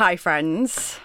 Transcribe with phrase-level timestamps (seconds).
[0.00, 0.98] Hi, friends.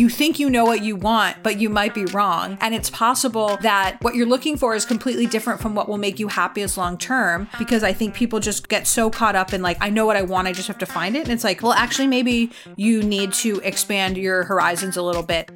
[0.00, 2.56] You think you know what you want, but you might be wrong.
[2.62, 6.18] And it's possible that what you're looking for is completely different from what will make
[6.18, 7.50] you happiest long term.
[7.58, 10.22] Because I think people just get so caught up in, like, I know what I
[10.22, 11.24] want, I just have to find it.
[11.24, 15.50] And it's like, well, actually, maybe you need to expand your horizons a little bit.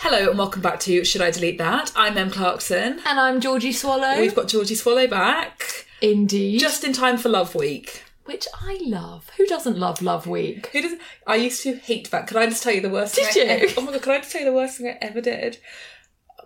[0.00, 1.92] Hello and welcome back to Should I Delete That?
[1.94, 2.98] I'm Em Clarkson.
[3.06, 4.18] And I'm Georgie Swallow.
[4.18, 5.86] We've got Georgie Swallow back.
[6.02, 6.58] Indeed.
[6.58, 8.03] Just in time for Love Week.
[8.24, 9.28] Which I love.
[9.36, 10.68] Who doesn't love Love Week?
[10.68, 11.00] Who doesn't?
[11.26, 12.26] I used to hate that.
[12.26, 13.50] Can I just tell you the worst Did thing?
[13.50, 13.62] I you?
[13.68, 14.02] ever- oh my god!
[14.02, 15.58] Could I just tell you the worst thing I ever did?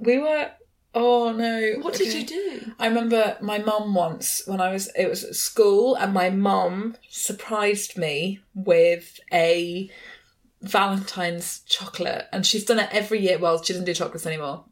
[0.00, 0.50] We were.
[0.94, 1.74] Oh no!
[1.82, 2.72] What did you do?
[2.78, 6.96] I remember my mum once when I was it was at school and my mum
[7.10, 9.88] surprised me with a
[10.62, 13.38] Valentine's chocolate and she's done it every year.
[13.38, 14.64] Well, she doesn't do chocolates anymore.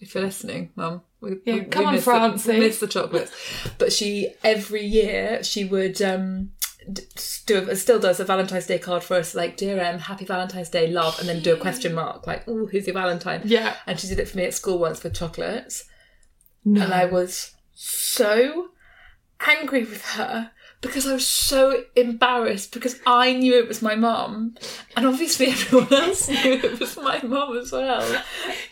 [0.00, 3.32] If you're listening, mum, we, Yeah, we, come we on, miss the- miss the chocolates.
[3.78, 6.52] But she every year she would um
[7.46, 10.88] do still does a Valentine's Day card for us, like dear M, happy Valentine's Day,
[10.90, 13.42] love, and then do a question mark, like oh, who's your Valentine?
[13.44, 13.76] Yeah.
[13.86, 15.84] And she did it for me at school once with chocolates
[16.64, 16.82] No.
[16.82, 18.68] and I was so
[19.46, 20.50] angry with her
[20.84, 24.54] because I was so embarrassed because I knew it was my mum,
[24.96, 28.22] and obviously everyone else knew it was my mum as well.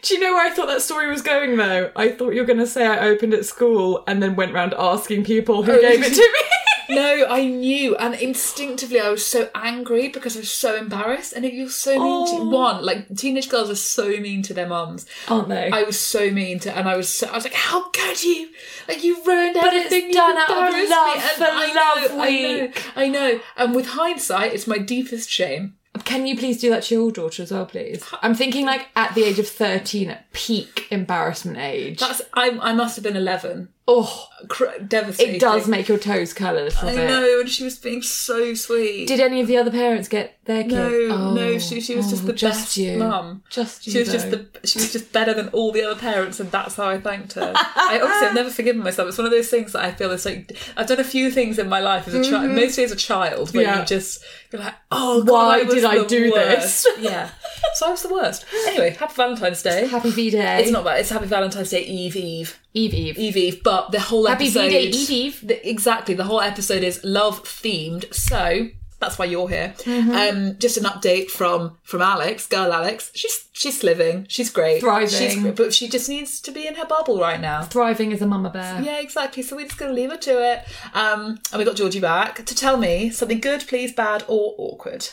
[0.02, 1.90] Do you know where I thought that story was going though?
[1.96, 4.74] I thought you were going to say I opened at school and then went round
[4.74, 6.48] asking people who Oh, gave it to me.
[6.88, 11.44] No, I knew, and instinctively I was so angry because I was so embarrassed, and
[11.44, 12.48] if you're so mean to Oh.
[12.48, 12.84] one.
[12.84, 15.06] Like teenage girls are so mean to their mums.
[15.28, 15.70] Aren't they?
[15.72, 18.48] I was so mean to, and I was so, I was like, "How could you?
[18.88, 20.10] Like you ruined But it's everything.
[20.12, 23.40] done you out of love me." For I Love know, I know, I know.
[23.56, 25.76] And with hindsight, it's my deepest shame.
[26.04, 28.02] Can you please do that to your daughter as well, please?
[28.22, 32.00] I'm thinking like at the age of 13, at peak embarrassment age.
[32.00, 32.58] That's I.
[32.62, 33.68] I must have been eleven.
[33.88, 35.36] Oh, Cr- devastating.
[35.36, 37.08] it does make your toes curl a little I bit.
[37.08, 39.06] know, and she was being so sweet.
[39.06, 40.74] Did any of the other parents get their kids?
[40.74, 42.98] no, no, Oh, she she was just oh, the just best you.
[42.98, 43.42] mum.
[43.50, 43.92] Just you.
[43.92, 44.38] She was just though.
[44.60, 47.34] the she was just better than all the other parents, and that's how I thanked
[47.34, 47.52] her.
[47.54, 49.08] I obviously have never forgiven myself.
[49.08, 51.58] It's one of those things that I feel is like I've done a few things
[51.58, 53.74] in my life as a child, mostly as a child, where Mm-hmm.
[53.74, 53.80] Yeah.
[53.80, 56.84] you just you're like, oh, God, Why I did I do worst.
[56.84, 56.86] this?
[57.00, 57.30] Yeah,
[57.74, 58.44] so I was the worst.
[58.66, 59.86] Anyway, happy Valentine's Day.
[59.86, 60.62] Happy V Day.
[60.62, 61.00] It's not bad.
[61.00, 62.58] It's Happy Valentine's Day Eve Eve.
[62.74, 63.18] Eve Eve.
[63.18, 65.46] Eve Eve, but the whole Happy episode V-Day, Eve Eve.
[65.46, 68.12] the- exactly, the whole episode is love themed.
[68.14, 68.68] So
[68.98, 69.74] that's why you're here.
[69.78, 70.10] Mm-hmm.
[70.12, 73.10] Um, just an update from from Alex, girl Alex.
[73.14, 74.26] She's she's living.
[74.28, 74.80] She's great.
[74.80, 75.08] Thriving.
[75.08, 77.62] She's but she just needs to be in her bubble right now.
[77.62, 78.80] Thriving as a mama bear.
[78.80, 79.42] Yeah, exactly.
[79.42, 80.64] So we're just gonna leave her to it.
[80.94, 85.08] Um, and we got Georgie back to tell me something good, please, bad, or awkward.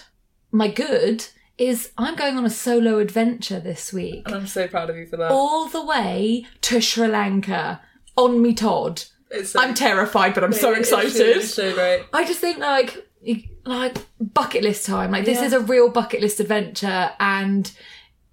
[0.52, 1.28] My good
[1.60, 4.24] is I'm going on a solo adventure this week.
[4.26, 5.30] And I'm so proud of you for that.
[5.32, 7.82] All the way to Sri Lanka
[8.16, 9.04] on me Todd.
[9.30, 11.14] It's so- I'm terrified, but I'm so excited.
[11.20, 12.06] really so great.
[12.14, 13.06] I just think like
[13.66, 15.12] like bucket list time.
[15.12, 15.46] Like this Yeah.
[15.46, 17.72] is a real bucket list adventure, and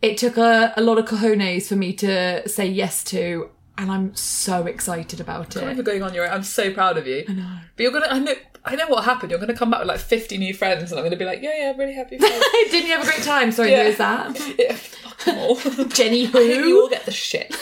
[0.00, 4.14] it took a, a lot of cojones for me to say yes to, and I'm
[4.14, 5.76] so excited about Thank you it.
[5.76, 6.32] for going on your own.
[6.32, 7.24] I'm so proud of you.
[7.28, 7.58] I know.
[7.76, 8.06] But you're gonna.
[8.08, 8.34] I know.
[8.66, 9.30] I know what happened.
[9.30, 11.52] You're gonna come back with like 50 new friends, and I'm gonna be like, yeah,
[11.56, 12.18] yeah, I'm really happy.
[12.18, 12.30] For you.
[12.70, 13.52] Didn't you have a great time?
[13.52, 13.84] Sorry, Yeah.
[13.84, 14.54] who is that?
[14.58, 15.56] yeah, fuck them all.
[15.88, 17.54] Jenny hope you will get the shit.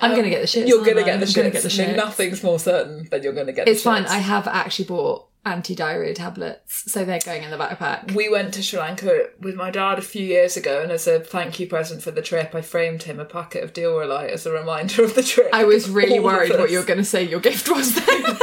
[0.00, 0.68] I'm gonna get the shit.
[0.68, 1.52] You're gonna get the shit.
[1.52, 1.96] get the shit.
[1.96, 3.66] Nothing's more certain than you're gonna get.
[3.68, 4.04] It's fine.
[4.06, 8.12] I have actually bought anti-diarrhea tablets, so they're going in the backpack.
[8.12, 11.20] We went to Sri Lanka with my dad a few years ago, and as a
[11.20, 14.52] thank you present for the trip, I framed him a packet of Dioralyte as a
[14.52, 15.48] reminder of the trip.
[15.54, 18.38] I was really All worried what you were going to say your gift was then.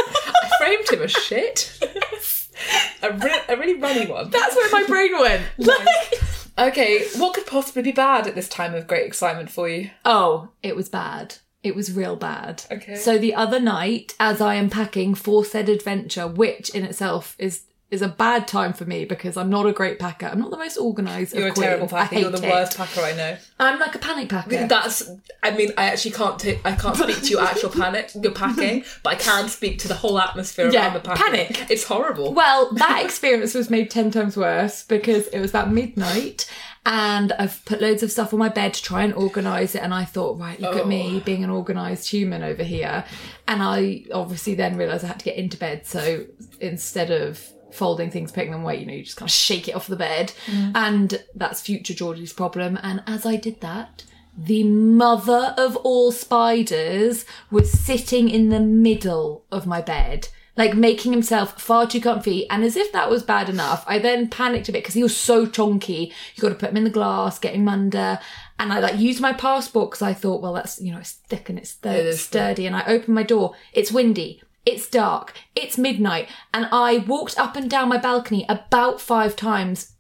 [0.65, 1.79] I framed him a shit.
[3.03, 4.29] a, re- a really runny one.
[4.29, 5.43] That's where my brain went.
[5.57, 6.21] Like,
[6.57, 9.89] Okay, what could possibly be bad at this time of great excitement for you?
[10.05, 11.35] Oh, it was bad.
[11.63, 12.63] It was real bad.
[12.71, 12.95] Okay.
[12.95, 17.63] So the other night, as I am packing for said adventure, which in itself is
[17.95, 20.27] is a bad time for me because I'm not a great packer.
[20.27, 21.33] I'm not the most organised.
[21.33, 21.93] You're a terrible queens.
[21.93, 22.19] I packer.
[22.19, 22.51] You're the it.
[22.51, 23.37] worst packer I know.
[23.59, 24.67] I'm like a panic packer.
[24.67, 25.09] That's.
[25.41, 26.39] I mean, I actually can't.
[26.39, 28.11] T- I can't speak to your actual panic.
[28.21, 31.25] Your packing, but I can speak to the whole atmosphere Yeah, around the packing.
[31.25, 31.71] panic.
[31.71, 32.33] It's horrible.
[32.33, 36.47] Well, that experience was made 10 times worse because it was about midnight
[36.85, 39.81] and I've put loads of stuff on my bed to try and organise it.
[39.81, 41.19] And I thought, right, look at me oh.
[41.21, 43.03] being an organised human over here.
[43.47, 45.87] And I obviously then realised I had to get into bed.
[45.87, 46.25] So
[46.59, 47.43] instead of
[47.75, 49.95] folding things, putting them away, you know, you just kind of shake it off the
[49.95, 50.33] bed.
[50.47, 50.71] Mm.
[50.75, 52.79] And that's future Georgie's problem.
[52.81, 54.05] And as I did that,
[54.37, 60.27] the mother of all spiders was sitting in the middle of my bed,
[60.57, 62.49] like making himself far too comfy.
[62.49, 65.15] And as if that was bad enough, I then panicked a bit because he was
[65.15, 66.11] so chonky.
[66.35, 68.19] You got to put him in the glass, get him under.
[68.59, 71.49] And I like used my passport because I thought, well, that's, you know, it's thick
[71.49, 72.67] and it's thir- is sturdy.
[72.67, 73.55] And I opened my door.
[73.73, 74.41] It's windy.
[74.65, 75.33] It's dark.
[75.55, 76.27] It's midnight.
[76.53, 79.93] And I walked up and down my balcony about five times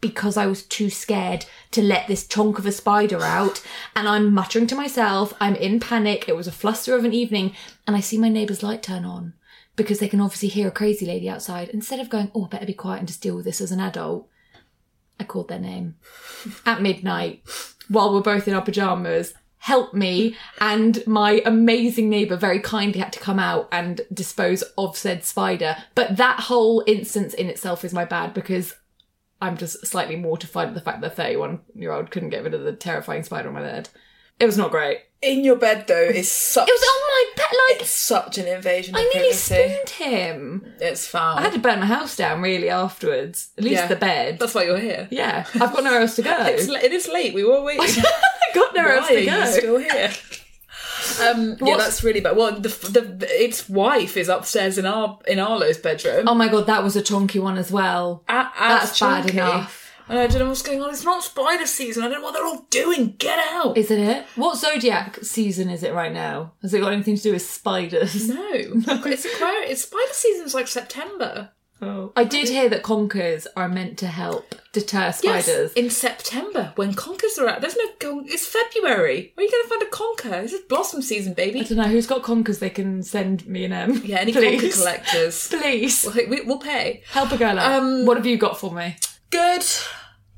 [0.00, 3.62] because I was too scared to let this chunk of a spider out.
[3.94, 6.28] And I'm muttering to myself, I'm in panic.
[6.28, 7.54] It was a fluster of an evening.
[7.86, 9.32] And I see my neighbour's light turn on
[9.74, 11.70] because they can obviously hear a crazy lady outside.
[11.70, 13.80] Instead of going, oh, I better be quiet and just deal with this as an
[13.80, 14.28] adult,
[15.18, 15.96] I called their name
[16.66, 17.42] at midnight
[17.88, 19.34] while we're both in our pajamas.
[19.66, 20.36] Help me.
[20.60, 25.76] And my amazing neighbour very kindly had to come out and dispose of said spider.
[25.96, 28.74] But that whole instance in itself is my bad because
[29.42, 32.54] I'm just slightly mortified at the fact that a 31 year old couldn't get rid
[32.54, 33.88] of the terrifying spider on my bed.
[34.38, 34.98] It was not great.
[35.20, 36.68] In your bed, though, is such.
[36.68, 40.74] It was on my bed, like, It's such an invasion of I nearly spooned him.
[40.78, 41.38] It's foul.
[41.38, 43.48] I had to burn my house down really afterwards.
[43.58, 43.86] At least Yeah.
[43.88, 44.38] the bed.
[44.38, 45.08] That's why you're here.
[45.10, 46.36] yeah, I've got nowhere else to go.
[46.46, 47.34] It's, it is late.
[47.34, 48.04] We were waiting.
[48.56, 49.44] Got nowhere else to go.
[49.46, 50.10] still here?
[51.22, 52.36] Um, yeah, What's- that's really bad.
[52.36, 56.26] Well, the, the its wife is upstairs in our in Arlo's bedroom.
[56.28, 58.24] Oh my god, that was a chonky one as well.
[58.28, 59.36] A- as That's bad chunky.
[59.38, 59.92] enough.
[60.08, 60.90] And I don't know what's going on.
[60.90, 62.02] It's not spider season.
[62.02, 63.14] I don't know what they're all doing.
[63.18, 63.76] Get out.
[63.76, 64.24] Isn't it?
[64.36, 66.52] What zodiac season is it right now?
[66.62, 68.28] Has it got anything to do with spiders?
[68.28, 69.70] no, it's Aquarius.
[69.70, 71.50] It's spider season's like September.
[71.82, 72.12] Oh.
[72.16, 75.46] I did hear that conkers are meant to help deter spiders.
[75.46, 77.60] Yes, in September when conkers are out.
[77.60, 77.84] There's no.
[78.00, 79.32] Con- it's February.
[79.34, 79.86] Where are you going to find a
[80.34, 80.42] conker?
[80.42, 81.60] This is blossom season, baby.
[81.60, 82.60] I don't know who's got conkers.
[82.60, 84.00] They can send me an M.
[84.04, 84.62] Yeah, any Please.
[84.62, 85.48] conker collectors.
[85.50, 87.02] Please we, we, we'll pay.
[87.10, 87.72] help a girl out.
[87.82, 88.96] Um, what have you got for me?
[89.30, 89.64] Good.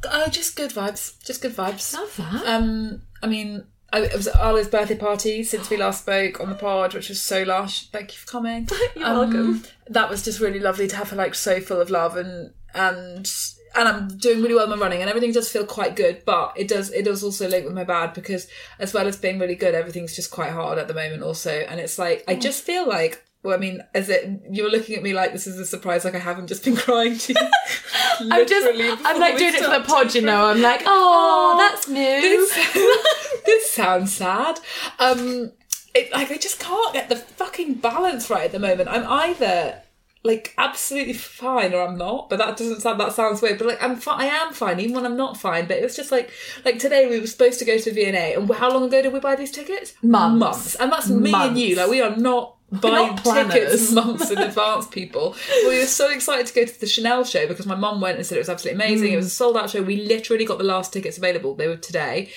[0.05, 1.23] Oh, just good vibes.
[1.25, 1.93] Just good vibes.
[1.95, 2.47] Love that.
[2.47, 6.55] Um, I mean, I, it was Arlo's birthday party since we last spoke on the
[6.55, 7.89] pod, which was so lush.
[7.91, 8.69] Thank you for coming.
[8.97, 9.65] You're Um, welcome.
[9.91, 13.31] That was just really lovely to have her like so full of love and and
[13.75, 16.53] and I'm doing really well in my running and everything does feel quite good, but
[16.57, 18.49] it does it does also link with my bad because
[18.79, 21.81] as well as being really good, everything's just quite hard at the moment also, and
[21.81, 23.25] it's like I just feel like.
[23.45, 26.17] Well, I mean, as it you're looking at me like this is a surprise, like
[26.17, 27.39] I haven't just been crying to you.
[28.33, 28.67] I'm just,
[29.07, 30.47] I'm like doing it for the pod, you know.
[30.47, 32.21] I'm like, oh, that's new.
[32.21, 34.59] this, this sounds sad.
[34.99, 35.53] Um,
[35.95, 38.89] it, like I just can't get the fucking balance right at the moment.
[38.89, 39.83] I'm either
[40.25, 43.59] like absolutely fine or I'm not, but that doesn't sound that sounds weird.
[43.59, 45.67] But like I'm fi- I am fine even when I'm not fine.
[45.67, 46.31] But it was just like
[46.65, 49.21] like today we were supposed to go to V&A, and how long ago did we
[49.21, 49.95] buy these tickets?
[50.03, 50.39] Months.
[50.39, 51.77] months, and that's me and you.
[51.77, 52.55] Like we are not.
[52.83, 55.35] Buying tickets months in advance, people.
[55.63, 58.27] We were so excited to go to the Chanel show because my mum went and
[58.27, 59.11] said it was absolutely amazing.
[59.11, 59.81] It was a sold out show.
[59.81, 61.55] We literally got the last tickets available.
[61.55, 62.31] They were today.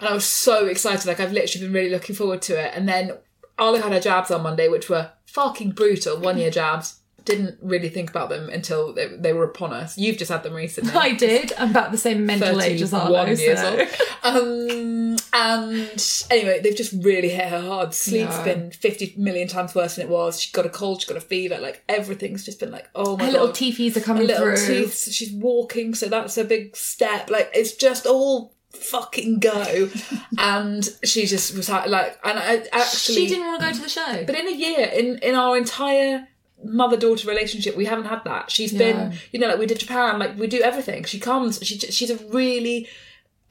[0.00, 1.06] And I was so excited.
[1.06, 2.72] Like, I've literally been really looking forward to it.
[2.74, 3.12] And then
[3.58, 6.18] Arlo had her jabs on Monday, which were fucking brutal.
[6.18, 7.00] One year jabs.
[7.24, 9.98] Didn't really think about them until they, they were upon us.
[9.98, 10.92] You've just had them recently.
[10.94, 11.52] I did.
[11.58, 13.30] I'm about the same mental age as 31 Arlo.
[13.32, 13.88] years so- old.
[14.22, 17.94] Um, and anyway, they've just really hit her hard.
[17.94, 18.44] Sleep's Yeah.
[18.44, 20.40] been 50 million times worse than it was.
[20.40, 21.58] She's got a cold, she's got a fever.
[21.58, 23.40] Like, everything's just been like, oh my Her god.
[23.40, 24.82] little teethies are coming little through.
[24.84, 25.12] teeth.
[25.12, 27.28] She's walking, so that's a big step.
[27.30, 29.88] Like it's just all fucking go.
[30.38, 33.80] and she just was ha- like, and I actually, She didn't want to go to
[33.82, 34.24] the show.
[34.24, 36.28] But in a year, in in our entire
[36.64, 38.50] mother daughter relationship, we haven't had that.
[38.50, 38.78] She's Yeah.
[38.78, 41.04] been, you know, like we did Japan, like we do everything.
[41.04, 41.58] She comes.
[41.62, 42.88] She she's a really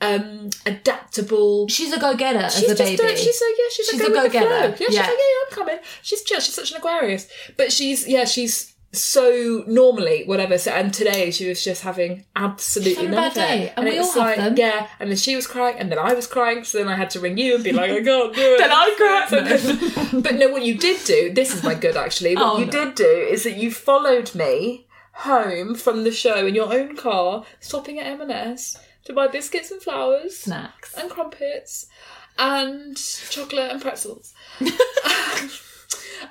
[0.01, 1.67] um adaptable.
[1.69, 3.13] She's a go-getter as She's a just baby.
[3.13, 4.47] a, she's a yeah she's, She's a, go go-getter.
[4.47, 4.59] flow.
[4.59, 5.77] Yeah, she's like yeah, yeah I'm coming.
[6.01, 6.39] She's chill.
[6.39, 7.27] She's such an Aquarius,
[7.57, 10.57] but she's yeah she's so normally whatever.
[10.57, 13.39] So and today she was just having absolutely She's having a none of it.
[13.39, 14.55] day, and we all have like them.
[14.57, 16.63] yeah, and then she was crying, and then I was crying.
[16.63, 18.57] So then I had to ring you and be like I can't do it.
[18.59, 19.45] Then I cried.
[19.45, 21.33] Then- but no, what you did do.
[21.33, 22.35] This is my good actually.
[22.35, 22.71] What Oh, you no.
[22.71, 27.45] did do is that you followed me home from the show in your own car,
[27.59, 28.77] stopping at M&S.
[29.05, 30.93] to buy biscuits and flowers Snacks.
[30.95, 31.85] and crumpets
[32.37, 34.33] and chocolate and pretzels.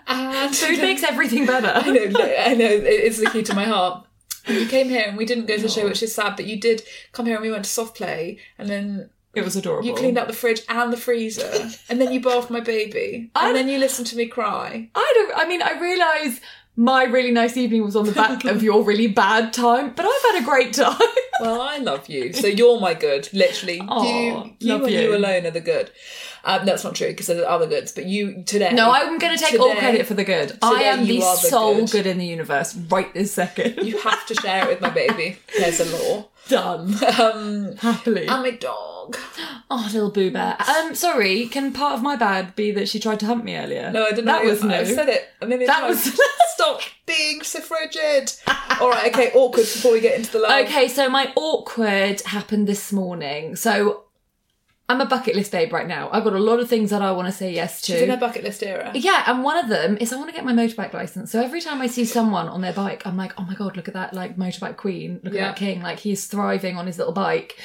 [0.06, 1.72] and Food makes everything better.
[1.74, 4.06] I know, I know, it's the key to my heart.
[4.46, 6.60] You came here and we didn't go to the show, which is sad, but you
[6.60, 9.86] did come here and we went to soft play and then It was adorable.
[9.88, 13.56] you cleaned out the fridge and the freezer and then you bathed my baby and
[13.56, 14.90] then you listened to me cry.
[14.94, 15.32] I don't.
[15.38, 16.40] I mean, I realise
[16.76, 20.22] my really nice evening was on the back of your really bad time, but I've
[20.34, 20.98] had a great time.
[21.40, 23.28] Well, I love you, so you're my good.
[23.32, 25.00] Literally, you, you love and you.
[25.00, 25.16] you.
[25.16, 25.90] alone are the good.
[26.44, 28.72] Um, that's not true because there's other goods, but you today.
[28.72, 30.58] no, I'm going to take all credit for the good.
[30.62, 31.90] I am the the sole good.
[31.90, 32.06] good.
[32.06, 33.78] in the universe right this second.
[33.86, 35.38] You have to share it with my baby.
[35.58, 36.28] There's a law.
[36.48, 38.26] done Um, happily.
[38.26, 39.16] and my dog.
[39.70, 40.58] oh, little boo bear.
[40.68, 41.46] Um, sorry.
[41.46, 43.90] Can part of my bad be that she tried to hump me earlier?
[43.90, 44.50] No, I didn't That know.
[44.50, 44.74] was new.
[44.74, 46.04] I've said it a That times.
[46.04, 46.20] was-
[46.54, 48.32] Stop being so frigid.
[48.80, 50.66] All right, okay, awkward before we get into the love.
[50.66, 53.56] Okay, so my awkward happened this morning.
[53.56, 54.03] So
[54.86, 56.10] I'm a bucket list babe right now.
[56.12, 57.92] I've got a lot of things that I want to say yes to.
[57.92, 58.90] She's in her bucket list era.
[58.94, 61.30] Yeah, and one of them is I want to get my motorbike license.
[61.32, 63.88] So every time I see someone on their bike, I'm like, oh my god, look
[63.88, 65.44] at that like motorbike queen, look Yeah.
[65.44, 67.58] at that king, like he's thriving on his little bike.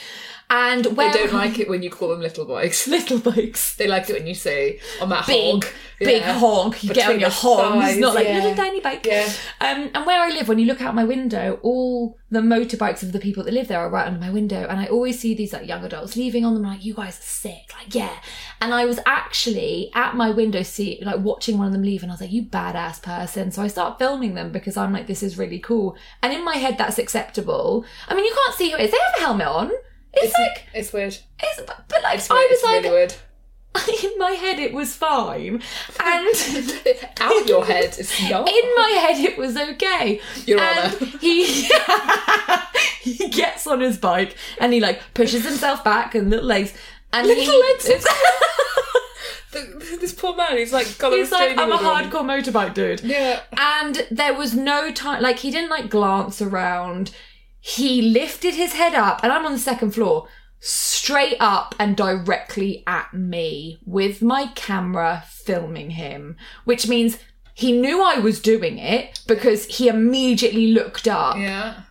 [0.51, 2.87] And where They don't like it when you call them little bikes.
[2.87, 3.75] little bikes.
[3.75, 5.65] They like it when you say on that Big, hog.
[5.99, 6.39] big Yeah.
[6.39, 6.83] honk.
[6.83, 8.35] You get on your horns, thighs, not like yeah.
[8.37, 9.05] little tiny bike.
[9.05, 9.31] Yeah.
[9.61, 13.11] Um, and where I live, when you look out my window, all the motorbikes of
[13.11, 15.53] the people that live there are right under my window, and I always see these
[15.53, 16.63] like young adults leaving on them.
[16.63, 17.71] Like, you guys are sick.
[17.77, 18.15] Like, yeah.
[18.59, 22.11] And I was actually at my window seat, like watching one of them leave, and
[22.11, 23.51] I was like, you badass person.
[23.51, 25.95] So I start filming them because I'm like, this is really cool.
[26.23, 27.85] And in my head, that's acceptable.
[28.07, 28.91] I mean, you can't see who it is.
[28.91, 29.71] They have a helmet on.
[30.13, 31.17] It's, like, It's weird.
[31.41, 33.13] it's, but, but like, It's, I was it's like, really weird.
[34.03, 35.61] in my head, it was fine.
[36.03, 36.27] And.
[37.21, 38.49] Out your head, it's not.
[38.49, 40.19] in my head it was okay.
[40.45, 41.05] Your and Honour.
[41.21, 41.69] he
[43.01, 46.73] he gets on his bike and he like pushes himself back and little legs
[47.13, 47.85] and Little he, legs.
[49.51, 53.01] The- this poor man, he's like he's like I'm a hardcore motorbike dude.
[53.01, 53.41] Yeah.
[53.57, 57.11] And there was no time like he didn't like glance around.
[57.59, 60.27] He lifted his head up and I'm on the second floor
[60.59, 66.35] straight up and directly at me with my camera filming him,
[66.65, 67.17] which means
[67.53, 71.37] he knew I was doing it because he immediately looked up.
[71.37, 71.81] Yeah.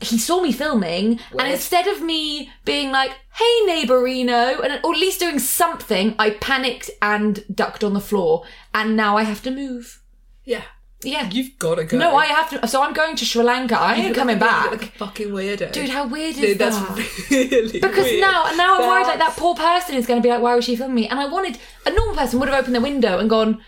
[0.00, 5.00] he saw me filming, and instead of me being like, "Hey, neighborino," and or at
[5.00, 9.50] least doing something, I panicked and ducked on the floor, and now I have to
[9.52, 10.02] move.
[10.44, 10.64] Yeah.
[11.04, 11.98] Yeah, You've got to go.
[11.98, 12.66] no, I have to.
[12.68, 13.78] So I'm going to Sri Lanka.
[13.78, 15.72] I ain't coming back, like a fucking weirdo.
[15.72, 15.88] dude.
[15.88, 17.28] How weird is Dude, that's that?
[17.30, 18.20] really Because weird.
[18.20, 20.64] now, now I'm worried like that poor person is going to be like, why was
[20.64, 21.08] she filming me?
[21.08, 23.60] And I wanted a normal person would have opened the window and gone,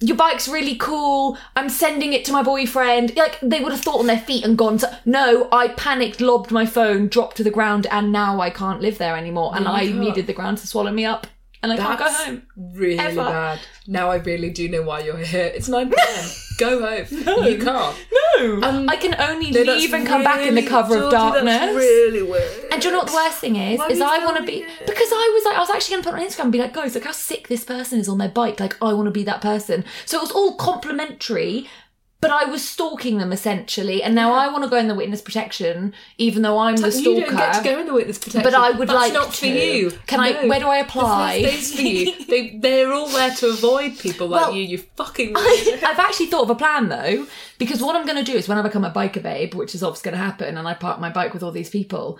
[0.00, 1.38] your bike's really cool.
[1.56, 3.16] I'm sending it to my boyfriend.
[3.16, 4.78] Like they would have thought on their feet and gone.
[4.78, 8.80] To, no, I panicked, lobbed my phone, dropped to the ground, and now I can't
[8.80, 9.52] live there anymore.
[9.54, 11.26] And oh I needed the ground to swallow me up,
[11.62, 12.42] and I can't go That's home.
[12.56, 13.16] really Ever.
[13.16, 13.60] bad.
[13.86, 15.52] Now I really do know why you're here.
[15.54, 16.30] It's 9 pm.
[16.58, 17.06] Go home.
[17.24, 17.42] No.
[17.46, 17.96] You can't.
[18.38, 21.44] No, um, I can only No, leave and come back in the cover of darkness.
[21.44, 22.50] That's really weird.
[22.72, 23.78] And do you know what the worst thing is?
[23.78, 24.86] Why is I want to be it?
[24.86, 26.58] because I was like I was actually going to put it on Instagram and be
[26.58, 28.58] like, guys, look how sick this person is on their bike.
[28.60, 29.84] Like I want to be that person.
[30.06, 31.68] So it was all complimentary,
[32.22, 35.20] but I was stalking them essentially, and now I want to go in the witness
[35.20, 37.10] protection, even though I'm the stalker.
[37.10, 38.42] you don't get to go in the witness protection.
[38.44, 39.90] But I would That's like not for you.
[40.06, 41.42] Can I- where do I apply?
[41.42, 42.12] There's no space for you.
[42.32, 44.62] They, they're all there to avoid people like Well, you.
[44.62, 45.34] You fucking.
[45.36, 47.26] I've actually thought of a plan though,
[47.58, 49.82] because what I'm going to do is when I become a biker babe, which is
[49.82, 52.18] obviously going to happen, and I park my bike with all these people,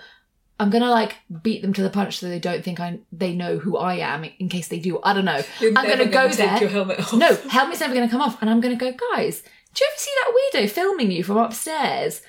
[0.61, 3.35] I'm going to like beat them to the punch so they don't think I they
[3.35, 5.01] know who I am in case they do.
[5.03, 5.41] I don't know.
[5.61, 6.61] You're I'm going never to go gonna take there.
[6.61, 7.13] your helmet off.
[7.15, 9.43] No, helmet's never going to come off, and I'm going to go, guys.
[9.75, 10.33] Do you ever see that
[10.65, 12.23] weirdo filming you from upstairs?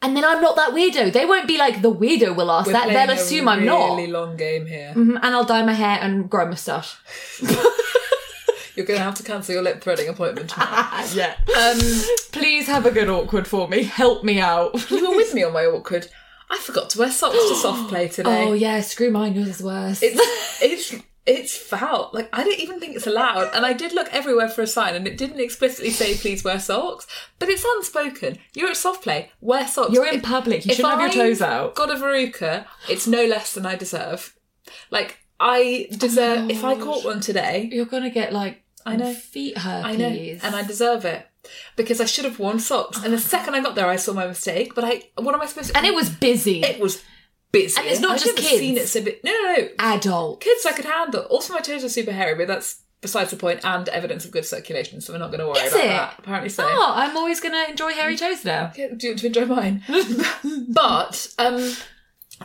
[0.00, 1.12] And then I'm not that weirdo.
[1.12, 2.88] They won't be like the weirdo will ask We're that.
[2.88, 3.96] They'll assume I'm not.
[3.96, 4.92] Really long game here.
[4.96, 6.96] Mhm, And I'll dye my hair and grow a moustache.
[8.74, 10.48] You're going to have to cancel your lip threading appointment.
[10.50, 11.04] tomorrow.
[11.14, 11.34] yeah.
[11.56, 11.78] Um,
[12.32, 13.82] please have a good awkward for me.
[13.82, 14.90] Help me out.
[14.90, 16.08] you were with me on my awkward.
[16.50, 18.44] I forgot to wear socks to soft play today.
[18.48, 19.34] Oh yeah, screw mine.
[19.34, 20.02] Yours is worse.
[20.02, 20.18] It's
[20.62, 22.10] it's it's foul.
[22.12, 23.50] Like I don't even think it's allowed.
[23.54, 26.58] And I did look everywhere for a sign, and it didn't explicitly say please wear
[26.58, 27.06] socks.
[27.38, 28.38] But it's unspoken.
[28.54, 29.30] You're at soft play.
[29.40, 29.92] Wear socks.
[29.92, 30.66] You're in If- public.
[30.66, 31.74] You shouldn't have your toes out.
[31.74, 32.66] Got a veruca.
[32.88, 34.36] It's no less than I deserve.
[34.90, 36.44] Like I deserve.
[36.44, 39.14] Oh if I caught one today, You're gonna get like I know.
[39.14, 39.84] feet hurt.
[39.84, 41.28] I know, and I deserve it
[41.76, 43.02] because I should have worn socks.
[43.02, 43.20] And the oh.
[43.20, 44.74] second I got there, I saw my mistake.
[44.74, 45.76] But I, what am I supposed to?
[45.76, 46.62] and it was busy.
[46.62, 47.02] it was
[47.54, 48.60] And it's not I've just never kids.
[48.60, 49.22] Seen it so bit.
[49.22, 49.68] No, no, no.
[49.78, 50.40] Adult.
[50.40, 51.22] kids I could handle.
[51.24, 53.60] Also, my toes are super hairy, but that's besides the point.
[53.64, 55.88] And evidence of good circulation, so we're not going to worry Is about it?
[55.88, 56.14] that.
[56.18, 56.64] Apparently so.
[56.66, 58.72] Oh, I'm always gonna enjoy hairy toes now.
[58.76, 59.82] Yeah, Do you want to enjoy mine?
[60.68, 61.74] but um,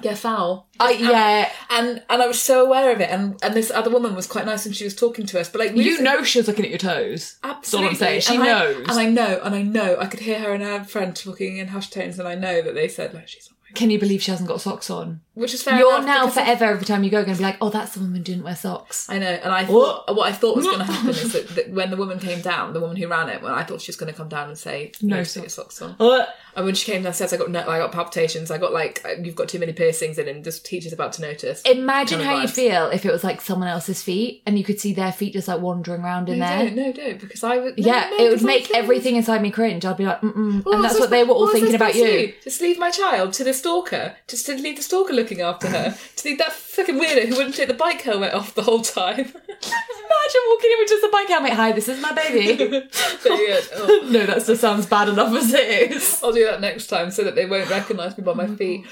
[0.02, 0.68] get foul.
[0.80, 1.50] I, yeah.
[1.70, 3.10] And and I was so aware of it.
[3.10, 5.50] And and this other woman was quite nice and she was talking to us.
[5.50, 7.38] But like You know she was looking at your toes.
[7.44, 7.90] That's all Absolutely.
[7.90, 8.22] I'm saying.
[8.22, 8.86] She and knows.
[8.90, 9.98] I, and I know, and I know.
[10.00, 12.76] I could hear her and her friend talking in hushed tones, and I know that
[12.76, 15.22] they said like she's Can you believe she hasn't got socks on?
[15.38, 15.78] Which is fair.
[15.80, 18.18] You're now forever every time you go going to be like, oh, that's the woman
[18.18, 19.10] who didn't wear socks.
[19.10, 21.70] I know, and I thought what I thought was going to happen is that, that
[21.72, 23.96] when the woman came down, the woman who ran it, when I thought she was
[23.98, 25.96] going to come down and say No no, socks." put your socks on.
[26.00, 26.26] Uh,
[26.56, 28.50] And when she came downstairs, I got no, I got palpitations.
[28.50, 31.62] I got like you've got too many piercings in, and this teacher's about to notice.
[31.64, 34.92] Imagine how you'd feel if it was like someone else's feet and you could see
[34.94, 36.66] their feet just like wandering around in No, there.
[36.66, 37.78] don't, no, don't, because I would.
[37.78, 39.86] no, Yeah, no, it would make everything inside me cringe.
[39.86, 40.66] I'd be like, mm-mm.
[40.66, 42.34] What and that's what they were all what was I thinking about you.
[42.44, 44.16] Just leave my child to the stalker.
[44.28, 45.98] Just to leave the stalker looking after her.
[46.16, 49.20] to leave that fucking weirdo who wouldn't take the bike helmet off the whole time.
[49.20, 51.54] Imagine walking in with just a bike helmet.
[51.54, 52.58] Hi, this is my baby.
[52.92, 56.22] so yeah, oh, no, that just sounds bad enough as it is.
[56.24, 58.86] I'll do that next time so that they won't recognise me by my feet.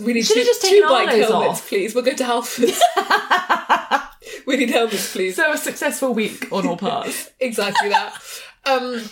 [0.00, 1.68] We need Should two, just two bike helmets, off.
[1.68, 1.94] please.
[1.94, 2.80] We'll go to Halfords.
[4.46, 5.36] we need helmets, please.
[5.36, 7.30] So a successful week on all parts.
[7.40, 8.20] exactly that.
[8.64, 9.02] Um,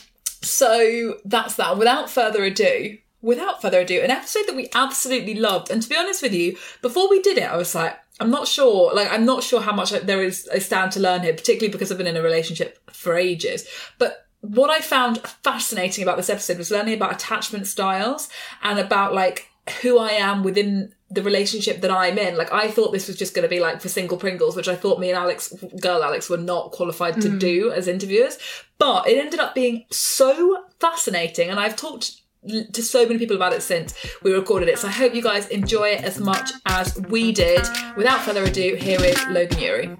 [0.42, 1.78] so that's that.
[1.78, 5.70] Without further ado, without further ado, an episode that we absolutely loved.
[5.70, 8.46] And to be honest with you, before we did it, I was like, I'm not
[8.46, 8.94] sure.
[8.94, 11.90] Like, I'm not sure how much there is I stand to learn here, particularly because
[11.90, 13.66] I've been in a relationship for ages.
[13.98, 18.28] But what I found fascinating about this episode was learning about attachment styles
[18.62, 19.48] and about like
[19.82, 22.36] who I am within the relationship that I'm in.
[22.36, 24.76] Like I thought this was just going to be like for single Pringles, which I
[24.76, 27.38] thought me and Alex, girl Alex, were not qualified to mm.
[27.38, 28.38] do as interviewers.
[28.78, 33.52] But it ended up being so fascinating, and I've talked to so many people about
[33.52, 34.78] it since we recorded it.
[34.78, 37.66] So I hope you guys enjoy it as much as we did.
[37.96, 39.96] Without further ado, here is Logan Ury.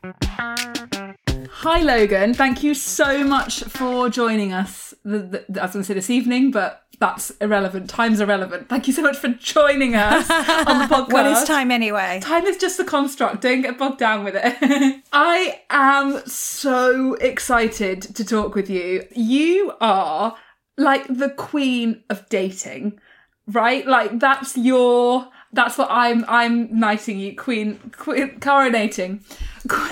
[1.53, 2.33] Hi, Logan.
[2.33, 4.95] Thank you so much for joining us.
[5.05, 7.91] The, the, I was going to say this evening, but that's irrelevant.
[7.91, 8.69] Time's irrelevant.
[8.71, 11.13] Thank you so much for joining us on the podcast.
[11.13, 12.21] What is time anyway?
[12.23, 13.43] Time is just a construct.
[13.43, 15.03] Don't get bogged down with it.
[15.13, 19.07] I am so excited to talk with you.
[19.15, 20.37] You are
[20.81, 22.99] like the queen of dating,
[23.47, 23.87] right?
[23.87, 25.29] Like that's your.
[25.53, 26.25] That's what I'm.
[26.29, 29.21] I'm knighting you, queen, queen coronating.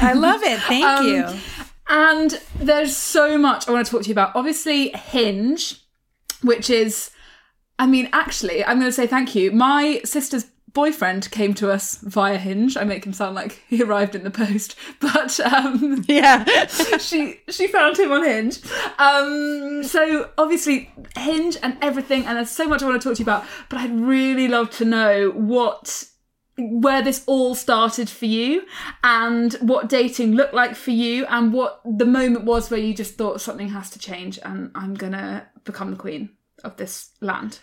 [0.00, 0.60] I love it.
[0.60, 1.26] Thank Um, you.
[1.88, 4.36] And there's so much I want to talk to you about.
[4.36, 5.80] Obviously, Hinge,
[6.42, 7.10] which is,
[7.78, 9.50] I mean, actually, I'm going to say thank you.
[9.50, 12.76] My sister's boyfriend came to us via Hinge.
[12.76, 16.66] I make him sound like he arrived in the post, but um, Yeah.
[16.98, 18.60] she she found him on Hinge.
[18.98, 23.20] Um, so obviously Hinge and everything, and there's so much I want to talk to
[23.22, 23.44] you about.
[23.68, 26.04] But I'd really love to know what
[26.60, 28.64] where this all started for you
[29.04, 33.16] and what dating looked like for you and what the moment was where you just
[33.16, 36.30] thought something has to change and I'm gonna become the queen
[36.64, 37.60] of this land.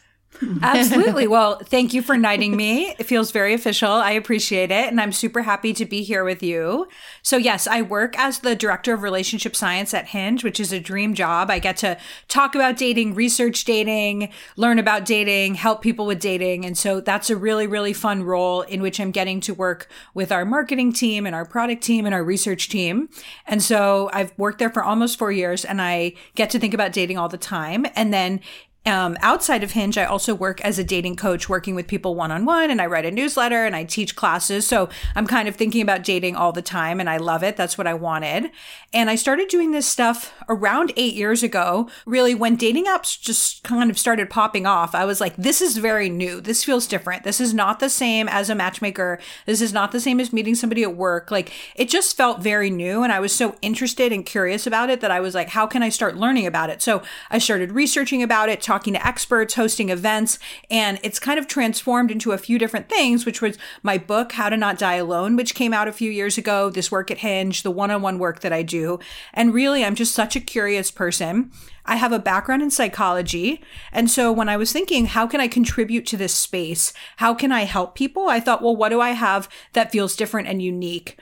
[0.62, 1.28] Absolutely.
[1.28, 2.96] Well, thank you for knighting me.
[2.98, 3.92] It feels very official.
[3.92, 4.88] I appreciate it.
[4.88, 6.88] And I'm super happy to be here with you.
[7.22, 10.80] So, yes, I work as the director of relationship science at Hinge, which is a
[10.80, 11.50] dream job.
[11.50, 16.66] I get to talk about dating, research dating, learn about dating, help people with dating.
[16.66, 20.32] And so that's a really, really fun role in which I'm getting to work with
[20.32, 23.10] our marketing team and our product team and our research team.
[23.48, 26.94] And so I've worked there for almost four years and I get to think about
[26.94, 27.86] dating all the time.
[27.96, 28.42] And then
[28.86, 32.32] um, outside of Hinge, I also work as a dating coach, working with people one
[32.32, 34.68] on one, and I write a newsletter and I teach classes.
[34.68, 37.58] So I'm kind of thinking about dating all the time, and I love it.
[37.58, 38.52] That's what I wanted.
[38.94, 43.64] And I started doing this stuff around eight years ago, really, when dating apps just
[43.64, 44.96] kind of started popping off.
[44.96, 46.40] I was like, this is very new.
[46.40, 47.24] This feels different.
[47.24, 49.20] This is not the same as a matchmaker.
[49.46, 51.32] This is not the same as meeting somebody at work.
[51.32, 53.04] Like, it just felt very new.
[53.04, 55.84] And I was so interested and curious about it that I was like, how can
[55.84, 56.82] I start learning about it?
[56.82, 60.38] So I started researching about it, to experts, hosting events,
[60.70, 64.50] and it's kind of transformed into a few different things, which was my book, How
[64.50, 67.64] to Not Die Alone, which came out a few years ago, this work at Hinge,
[67.64, 69.00] the one on one work that I do.
[69.34, 71.52] And really, I'm just such a curious person.
[71.86, 73.62] I have a background in psychology.
[73.92, 76.94] And so when I was thinking, how can I contribute to this space?
[77.18, 78.28] How can I help people?
[78.28, 81.18] I thought, well, what do I have that feels different and unique?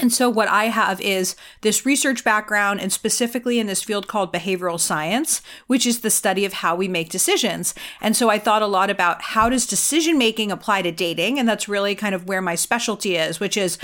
[0.00, 4.32] And so what I have is this research background and specifically in this field called
[4.32, 7.74] behavioral science, which is the study of how we make decisions.
[8.00, 11.38] And so I thought a lot about how does decision making apply to dating?
[11.38, 13.76] And that's really kind of where my specialty is, which is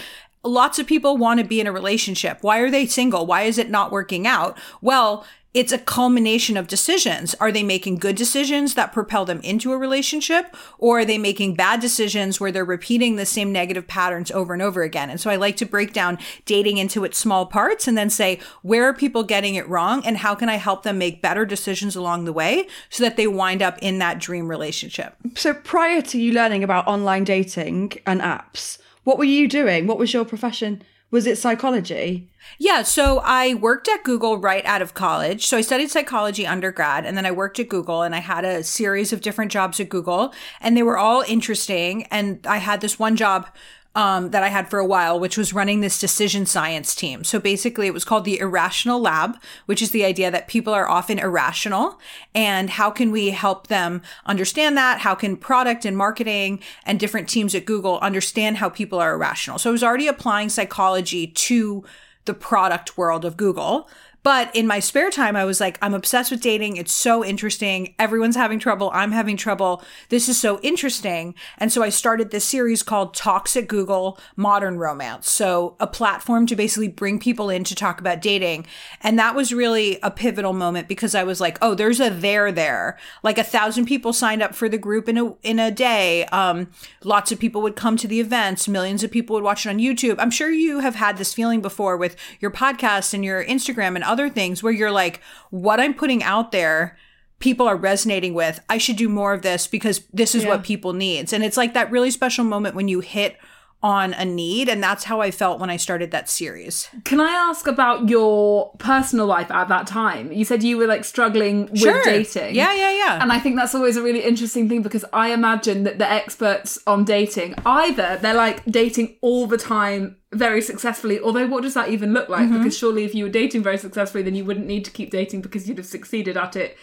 [0.45, 2.39] lots of people want to be in a relationship.
[2.41, 3.27] Why are they single?
[3.27, 4.57] Why is it not working out?
[4.81, 5.27] Well,
[5.59, 7.35] it's a culmination of decisions.
[7.41, 10.55] Are they making good decisions that propel them into a relationship?
[10.79, 14.63] Or are they making bad decisions where they're repeating the same negative patterns over and
[14.63, 15.11] over again?
[15.11, 18.39] And so I like to break down dating into its small parts and then say,
[18.63, 20.07] where are people getting it wrong?
[20.07, 23.27] And how can I help them make better decisions along the way so that they
[23.27, 25.17] wind up in that dream relationship?
[25.35, 29.89] So prior to you learning about online dating and apps, what were you doing?
[29.89, 30.85] What was your profession?
[31.11, 32.29] Was it psychology?
[32.59, 35.47] Yeah, so I worked at Google right out of college.
[35.47, 38.63] So I studied psychology undergrad and then I worked at Google and I had a
[38.63, 42.05] series of different jobs at Google and they were all interesting.
[42.05, 43.49] And I had this one job
[43.99, 47.25] um, that I had for a while, which was running this decision science team.
[47.25, 50.89] So basically, it was called the Irrational Lab, which is the idea that people are
[50.89, 51.99] often irrational.
[52.33, 55.01] And how can we help them understand that?
[55.01, 59.59] How can product and marketing and different teams at Google understand how people are irrational?
[59.59, 61.83] So I was already applying psychology to
[62.25, 63.89] the product world of Google.
[64.23, 66.77] But in my spare time, I was like, I'm obsessed with dating.
[66.77, 67.95] It's so interesting.
[67.99, 68.91] Everyone's having trouble.
[68.93, 69.83] I'm having trouble.
[70.09, 71.35] This is so interesting.
[71.59, 75.31] And so I started this series called at Google Modern Romance.
[75.31, 78.67] So a platform to basically bring people in to talk about dating.
[79.03, 82.51] And that was really a pivotal moment because I was like, oh, there's a there
[82.51, 82.99] there.
[83.23, 86.25] Like a thousand people signed up for the group in a in a day.
[86.27, 86.71] Um,
[87.05, 88.67] lots of people would come to the events.
[88.67, 90.17] Millions of people would watch it on YouTube.
[90.19, 94.05] I'm sure you have had this feeling before with your podcast and your Instagram and
[94.05, 96.97] other things where you're like, what I'm putting out there,
[97.41, 98.59] people are resonating with.
[98.71, 101.35] I should do more of this because this is what people needs.
[101.35, 103.37] And it's like that really special moment when you hit
[103.81, 106.89] on a need and that's how I felt when I started that series.
[107.05, 110.33] Can I ask about your personal life at that time?
[110.33, 111.95] You said you were like struggling Sure.
[111.95, 112.57] with dating.
[112.57, 113.23] Yeah, yeah, yeah.
[113.23, 116.81] And I think that's always a really interesting thing because I imagine that the experts
[116.89, 121.89] on dating, either they're like dating all the time very successfully, although what does that
[121.89, 122.47] even look like?
[122.47, 122.59] Mm-hmm.
[122.59, 125.41] Because surely if you were dating very successfully, then you wouldn't need to keep dating
[125.41, 126.77] because you'd have succeeded at it.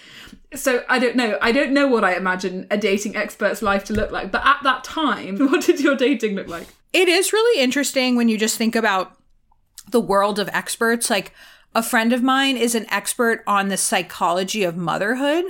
[0.56, 1.38] So I don't know.
[1.42, 4.32] I don't know what I imagine a dating expert's life to look like.
[4.32, 6.68] But at that time, what did your dating look like?
[6.92, 9.16] It is really interesting when you just think about
[9.92, 11.10] the world of experts.
[11.10, 11.32] Like
[11.76, 15.46] a friend of mine is an expert on the psychology of motherhood,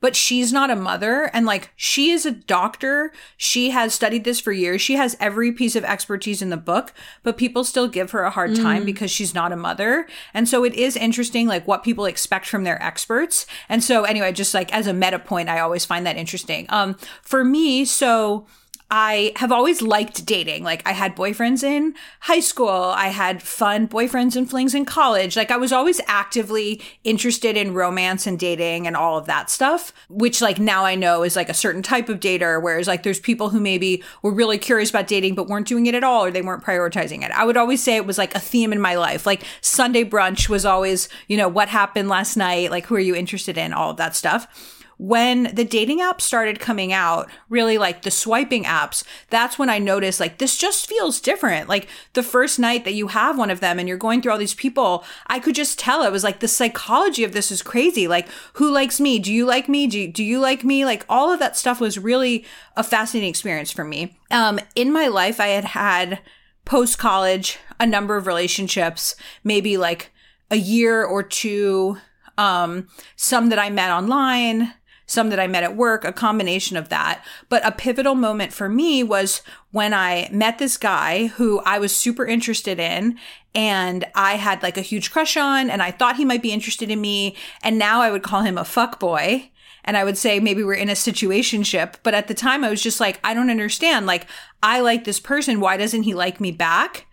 [0.00, 1.30] but she's not a mother.
[1.32, 3.12] And like she is a doctor.
[3.36, 4.82] She has studied this for years.
[4.82, 8.30] She has every piece of expertise in the book, but people still give her a
[8.30, 10.06] hard time because she's not a mother.
[10.34, 13.46] And so it is interesting, like what people expect from their experts.
[13.68, 16.66] And so anyway, just like as a meta point, I always find that interesting.
[16.68, 18.46] Um, for me, so
[18.88, 20.62] I have always liked dating.
[20.62, 22.68] Like I had boyfriends in high school.
[22.68, 25.36] I had fun boyfriends and flings in college.
[25.36, 29.92] Like I was always actively interested in romance and dating and all of that stuff,
[30.08, 32.62] which like now I know is like a certain type of dater.
[32.62, 35.96] Whereas like there's people who maybe were really curious about dating, but weren't doing it
[35.96, 37.32] at all or they weren't prioritizing it.
[37.32, 39.26] I would always say it was like a theme in my life.
[39.26, 42.70] Like Sunday brunch was always, you know, what happened last night?
[42.70, 43.72] Like who are you interested in?
[43.72, 48.64] All of that stuff when the dating apps started coming out, really like the swiping
[48.64, 51.68] apps, that's when I noticed like this just feels different.
[51.68, 54.38] Like the first night that you have one of them and you're going through all
[54.38, 58.08] these people, I could just tell it was like the psychology of this is crazy.
[58.08, 59.18] Like who likes me?
[59.18, 59.86] Do you like me?
[59.86, 60.84] Do you, do you like me?
[60.84, 62.44] Like all of that stuff was really
[62.76, 64.18] a fascinating experience for me.
[64.30, 66.20] Um, in my life, I had had
[66.64, 70.10] post college a number of relationships, maybe like
[70.50, 71.98] a year or two
[72.38, 74.72] um, some that I met online,
[75.06, 77.24] some that I met at work, a combination of that.
[77.48, 79.40] But a pivotal moment for me was
[79.70, 83.16] when I met this guy who I was super interested in
[83.54, 86.90] and I had like a huge crush on and I thought he might be interested
[86.90, 87.36] in me.
[87.62, 89.50] And now I would call him a fuck boy.
[89.84, 91.94] And I would say maybe we're in a situationship.
[92.02, 94.04] But at the time I was just like, I don't understand.
[94.04, 94.26] Like,
[94.60, 95.60] I like this person.
[95.60, 97.06] Why doesn't he like me back?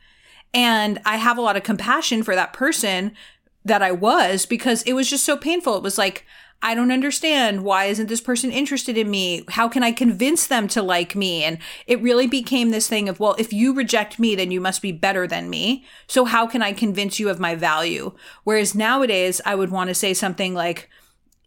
[0.55, 3.13] And I have a lot of compassion for that person
[3.63, 5.77] that I was because it was just so painful.
[5.77, 6.25] It was like,
[6.63, 7.65] I don't understand.
[7.65, 9.43] Why isn't this person interested in me?
[9.49, 11.43] How can I convince them to like me?
[11.43, 14.81] And it really became this thing of, well, if you reject me, then you must
[14.81, 15.85] be better than me.
[16.07, 18.13] So how can I convince you of my value?
[18.45, 20.89] Whereas nowadays, I would want to say something like,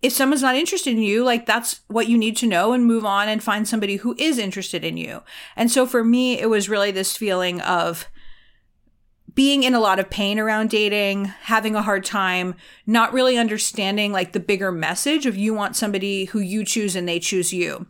[0.03, 3.07] if someone's not interested in you, like that's what you need to know and move
[3.07, 5.23] on and find somebody who is interested in you.
[5.57, 8.07] And so for me, it was really this feeling of,
[9.37, 12.55] being in a lot of pain around dating, having a hard time,
[12.87, 17.07] not really understanding like the bigger message of you want somebody who you choose and
[17.07, 17.87] they choose you.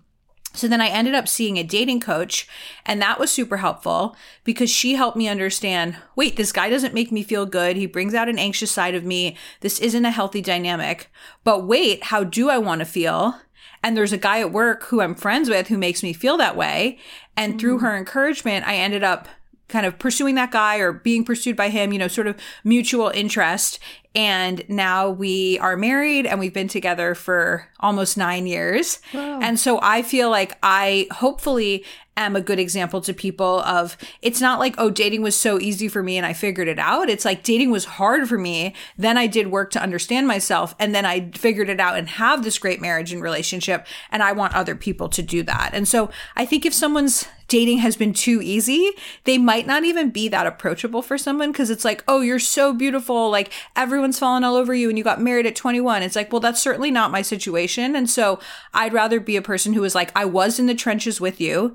[0.52, 2.48] So then I ended up seeing a dating coach,
[2.85, 7.12] and that was super helpful because she helped me understand wait, this guy doesn't make
[7.12, 7.76] me feel good.
[7.76, 9.37] He brings out an anxious side of me.
[9.61, 11.11] This isn't a healthy dynamic.
[11.44, 13.38] But wait, how do I want to feel?
[13.85, 16.56] And there's a guy at work who I'm friends with who makes me feel that
[16.56, 16.98] way.
[17.37, 17.82] And through mm.
[17.82, 19.28] her encouragement, I ended up
[19.68, 23.09] kind of pursuing that guy or being pursued by him, you know, sort of mutual
[23.09, 23.79] interest.
[24.14, 29.00] And now we are married and we've been together for almost nine years.
[29.12, 31.85] And so I feel like I hopefully
[32.16, 35.87] am a good example to people of it's not like, oh, dating was so easy
[35.87, 37.11] for me and I figured it out.
[37.11, 38.74] It's like dating was hard for me.
[38.96, 42.42] Then I did work to understand myself and then I figured it out and have
[42.42, 43.87] this great marriage and relationship.
[44.11, 45.72] And I want other people to do that.
[45.74, 48.90] And so I think if someone's dating has been too easy,
[49.24, 52.72] they might not even be that approachable for someone because it's like, oh, you're so
[52.72, 53.30] beautiful.
[53.30, 56.02] Like everyone's falling all over you and you got married at 21.
[56.02, 57.94] It's like, well, that's certainly not my situation.
[57.96, 58.40] And so
[58.74, 61.74] I'd rather be a person who is like, I was in the trenches with you.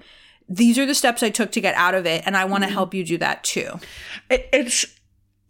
[0.49, 2.23] These are the steps I took to get out of it.
[2.25, 2.73] And I want to mm-hmm.
[2.73, 3.79] help you do that too.
[4.29, 4.85] It, it's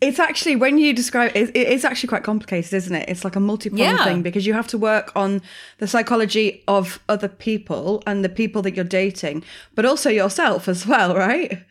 [0.02, 3.08] it's actually when you describe it, it is actually quite complicated, isn't it?
[3.08, 4.04] It's like a multi-pronged Yeah.
[4.04, 5.42] thing because you have to work on
[5.78, 9.44] the psychology of other people and the people that you're dating,
[9.76, 11.64] but also yourself as well, right?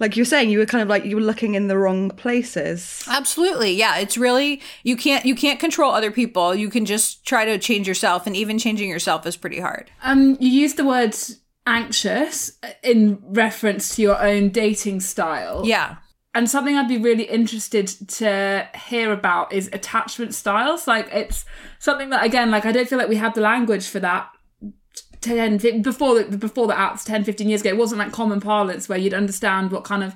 [0.00, 3.04] Like you're saying, you were kind of like you were looking in the wrong places.
[3.06, 3.72] Absolutely.
[3.74, 3.98] Yeah.
[3.98, 6.54] It's really, you can't, you can't control other people.
[6.54, 8.26] You can just try to change yourself.
[8.26, 9.90] And even changing yourself is pretty hard.
[10.02, 12.52] Um, you used the words anxious
[12.82, 15.62] in reference to your own dating style.
[15.66, 15.96] Yeah.
[16.32, 20.86] And something I'd be really interested to hear about is attachment styles.
[20.86, 21.44] Like it's
[21.80, 24.30] something that again, like I don't feel like we had the language for that
[25.22, 27.70] 10 before the before the apps 10 15 years ago.
[27.70, 30.14] It wasn't like common parlance where you'd understand what kind of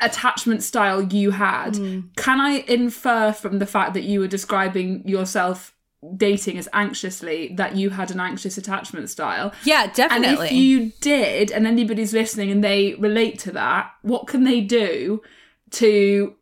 [0.00, 1.76] attachment style you had.
[1.76, 2.00] Hmm.
[2.16, 5.74] Can I infer from the fact that you were describing yourself
[6.16, 9.52] dating as anxiously that you had an anxious attachment style?
[9.64, 10.28] Yeah, definitely.
[10.28, 14.60] And if you did, and anybody's listening and they relate to that, what can they
[14.60, 15.20] do
[15.72, 16.34] to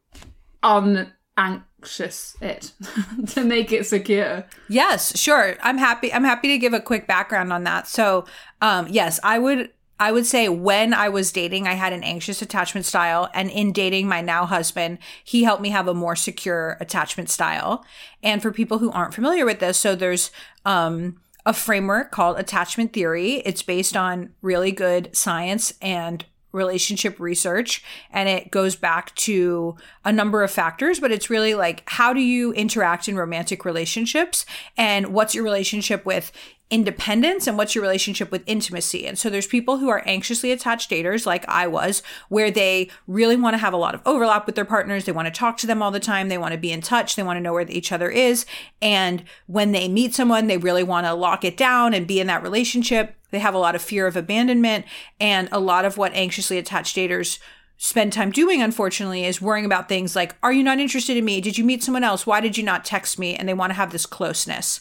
[0.63, 2.73] unanxious it
[3.29, 4.45] to make it secure?
[4.69, 5.57] Yes, sure.
[5.63, 6.13] I'm happy.
[6.13, 7.87] I'm happy to give a quick background on that.
[7.87, 8.25] So,
[8.61, 9.71] um, yes, I would.
[9.99, 13.73] I would say when I was dating, I had an anxious attachment style, and in
[13.73, 17.83] dating my now husband, he helped me have a more secure attachment style.
[18.23, 20.31] And for people who aren't familiar with this, so there's
[20.67, 23.37] um, a framework called attachment theory.
[23.47, 30.13] It's based on really good science and relationship research and it goes back to a
[30.13, 35.09] number of factors but it's really like how do you interact in romantic relationships and
[35.09, 36.33] what's your relationship with
[36.69, 39.07] independence and what's your relationship with intimacy?
[39.07, 43.37] And so there's people who are anxiously attached daters like I was where they really
[43.37, 45.05] want to have a lot of overlap with their partners.
[45.05, 46.29] They want to talk to them all the time.
[46.29, 47.15] They want to be in touch.
[47.15, 48.47] They want to know where each other is.
[48.83, 52.27] And when they meet someone they really want to lock it down and be in
[52.27, 54.85] that relationship they have a lot of fear of abandonment
[55.21, 57.39] and a lot of what anxiously attached daters
[57.79, 61.41] spend time doing unfortunately is worrying about things like are you not interested in me
[61.41, 63.75] did you meet someone else why did you not text me and they want to
[63.75, 64.81] have this closeness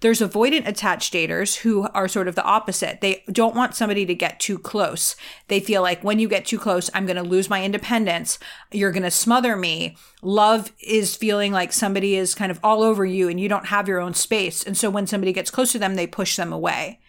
[0.00, 3.00] there's avoidant attached daters who are sort of the opposite.
[3.00, 5.14] They don't want somebody to get too close.
[5.48, 8.38] They feel like when you get too close, I'm going to lose my independence.
[8.72, 9.96] You're going to smother me.
[10.22, 13.88] Love is feeling like somebody is kind of all over you and you don't have
[13.88, 14.62] your own space.
[14.62, 17.00] And so when somebody gets close to them, they push them away.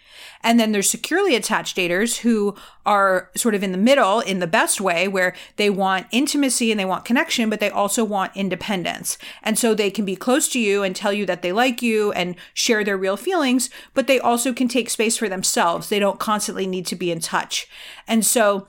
[0.43, 4.47] And then there's securely attached daters who are sort of in the middle in the
[4.47, 9.17] best way where they want intimacy and they want connection, but they also want independence.
[9.43, 12.12] And so they can be close to you and tell you that they like you
[12.13, 15.89] and share their real feelings, but they also can take space for themselves.
[15.89, 17.67] They don't constantly need to be in touch.
[18.08, 18.67] And so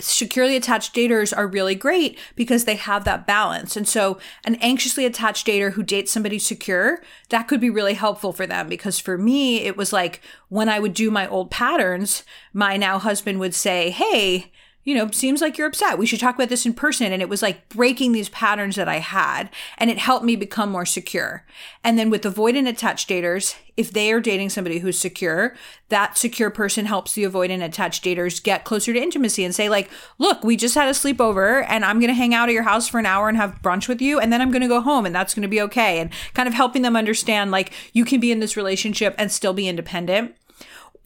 [0.00, 3.76] securely attached daters are really great because they have that balance.
[3.76, 8.32] And so an anxiously attached dater who dates somebody secure, that could be really helpful
[8.32, 12.22] for them because for me, it was like when I would do my old patterns,
[12.52, 14.52] my now husband would say, Hey,
[14.88, 15.98] you know, seems like you're upset.
[15.98, 17.12] We should talk about this in person.
[17.12, 20.70] And it was like breaking these patterns that I had, and it helped me become
[20.70, 21.44] more secure.
[21.84, 25.54] And then with avoidant attached daters, if they are dating somebody who's secure,
[25.90, 29.90] that secure person helps the avoidant attached daters get closer to intimacy and say, like,
[30.16, 32.88] look, we just had a sleepover and I'm going to hang out at your house
[32.88, 34.18] for an hour and have brunch with you.
[34.18, 36.00] And then I'm going to go home and that's going to be okay.
[36.00, 39.52] And kind of helping them understand, like, you can be in this relationship and still
[39.52, 40.34] be independent.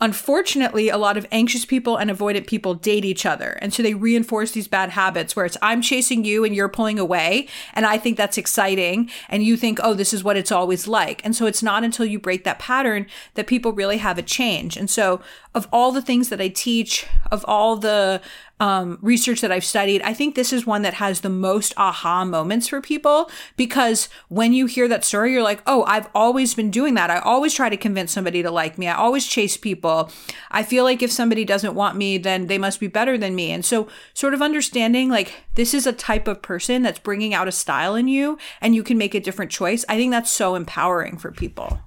[0.03, 3.57] Unfortunately, a lot of anxious people and avoidant people date each other.
[3.63, 6.99] And so they reinforce these bad habits where it's I'm chasing you and you're pulling
[6.99, 7.47] away.
[7.73, 9.09] And I think that's exciting.
[9.29, 11.25] And you think, oh, this is what it's always like.
[11.25, 14.77] And so it's not until you break that pattern that people really have a change.
[14.77, 15.21] And so,
[15.55, 18.21] of all the things that I teach, of all the
[18.63, 22.25] um, research that I've studied, I think this is one that has the most aha
[22.25, 26.71] moments for people because when you hear that story, you're like, oh, I've always been
[26.71, 27.11] doing that.
[27.11, 28.87] I always try to convince somebody to like me.
[28.87, 30.13] I always chase people.
[30.53, 33.51] I feel like if somebody doesn't want me, then they must be better than me.
[33.51, 37.49] And so, sort of understanding like this is a type of person that's bringing out
[37.49, 39.85] a style in you and you can make a different choice.
[39.89, 41.81] I think that's so empowering for people.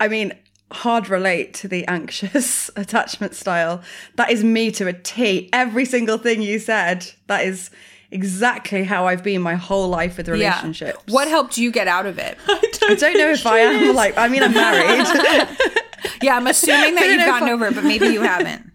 [0.00, 0.32] I mean,
[0.74, 3.82] hard relate to the anxious attachment style.
[4.16, 5.48] That is me to a T.
[5.52, 7.70] Every single thing you said, that is
[8.10, 11.02] exactly how I've been my whole life with relationships.
[11.08, 12.38] What helped you get out of it?
[12.48, 15.06] I don't know if I am like, I mean, I'm married.
[16.22, 18.70] yeah, I'm assuming that you've gotten I- over it, but maybe you haven't.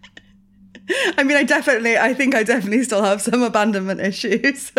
[1.16, 4.72] I mean, I definitely, I think I definitely still have some abandonment issues.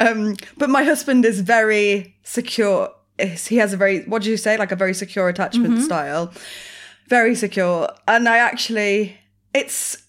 [0.00, 2.90] um, but my husband is very secure.
[3.18, 5.84] He has a very, what do you say, like a very secure attachment mm-hmm.
[5.84, 6.32] style.
[7.08, 7.88] Very secure.
[8.08, 9.18] And I actually,
[9.54, 10.02] it's,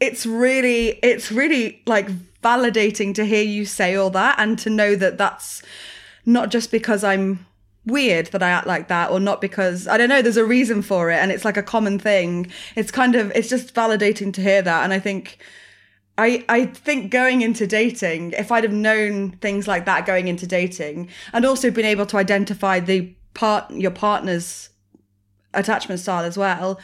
[0.00, 2.08] it's really, it's really like
[2.42, 5.62] validating to hear you say all that and to know that that's
[6.26, 7.46] not just because I'm
[7.84, 10.82] weird that I act like that or not because I don't know there's a reason
[10.82, 14.40] for it and it's like a common thing it's kind of it's just validating to
[14.40, 15.38] hear that and I think
[16.18, 20.46] I I think going into dating if I'd have known things like that going into
[20.46, 24.68] dating and also been able to identify the part your partner's
[25.54, 26.78] attachment style as well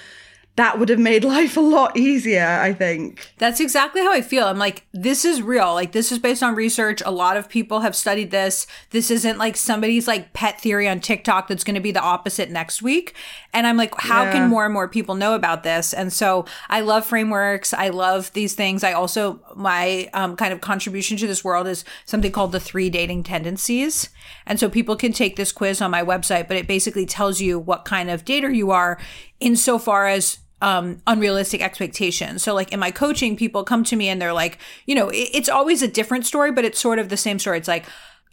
[0.59, 4.45] that would have made life a lot easier I think That's exactly how I feel.
[4.45, 5.73] I'm like, this is real.
[5.73, 7.01] Like, this is based on research.
[7.07, 8.67] A lot of people have studied this.
[8.91, 12.51] This isn't like somebody's like pet theory on TikTok that's going to be the opposite
[12.51, 13.15] next week.
[13.53, 14.33] And I'm like, how Yeah.
[14.33, 15.95] can more and more people know about this?
[15.95, 17.73] And so I love frameworks.
[17.73, 18.83] I love these things.
[18.83, 22.91] I also, my um, kind of contribution to this world is something called the three
[22.91, 24.11] dating tendencies.
[24.45, 27.59] And so people can take this quiz on my website, but it basically tells you
[27.59, 28.99] what kind of dater you are
[29.41, 32.43] insofar as um, unrealistic expectations.
[32.43, 35.31] So, like in my coaching, people come to me and they're like, you know, it-
[35.33, 37.59] it's always a different story, but it's sort of the same story.
[37.59, 37.85] It's like,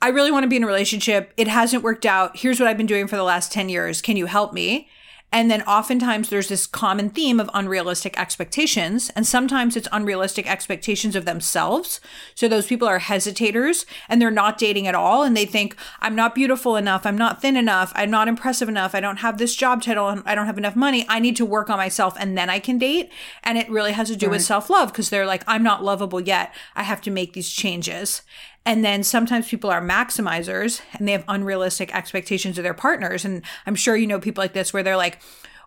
[0.01, 1.31] I really want to be in a relationship.
[1.37, 2.37] It hasn't worked out.
[2.37, 4.01] Here's what I've been doing for the last 10 years.
[4.01, 4.87] Can you help me?
[5.35, 9.11] And then oftentimes there's this common theme of unrealistic expectations.
[9.17, 11.99] And sometimes it's unrealistic expectations of themselves.
[12.35, 15.23] So those people are hesitators and they're not dating at all.
[15.23, 17.05] And they think, I'm not beautiful enough.
[17.05, 17.91] I'm not thin enough.
[17.97, 18.95] I'm not impressive enough.
[18.95, 20.21] I don't have this job title.
[20.25, 21.05] I don't have enough money.
[21.09, 23.11] I need to work on myself and then I can date.
[23.43, 26.21] And it really has to do with self love because they're like, I'm not lovable
[26.21, 26.55] yet.
[26.77, 28.21] I have to make these changes.
[28.65, 33.23] And then sometimes people are maximizers and they have unrealistic expectations of their partners.
[33.23, 35.19] And I'm sure you know people like this where they're like,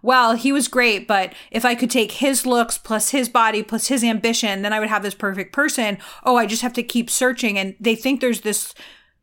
[0.03, 3.89] well, he was great, but if I could take his looks plus his body plus
[3.89, 5.99] his ambition, then I would have this perfect person.
[6.25, 7.59] Oh, I just have to keep searching.
[7.59, 8.75] And they think there's this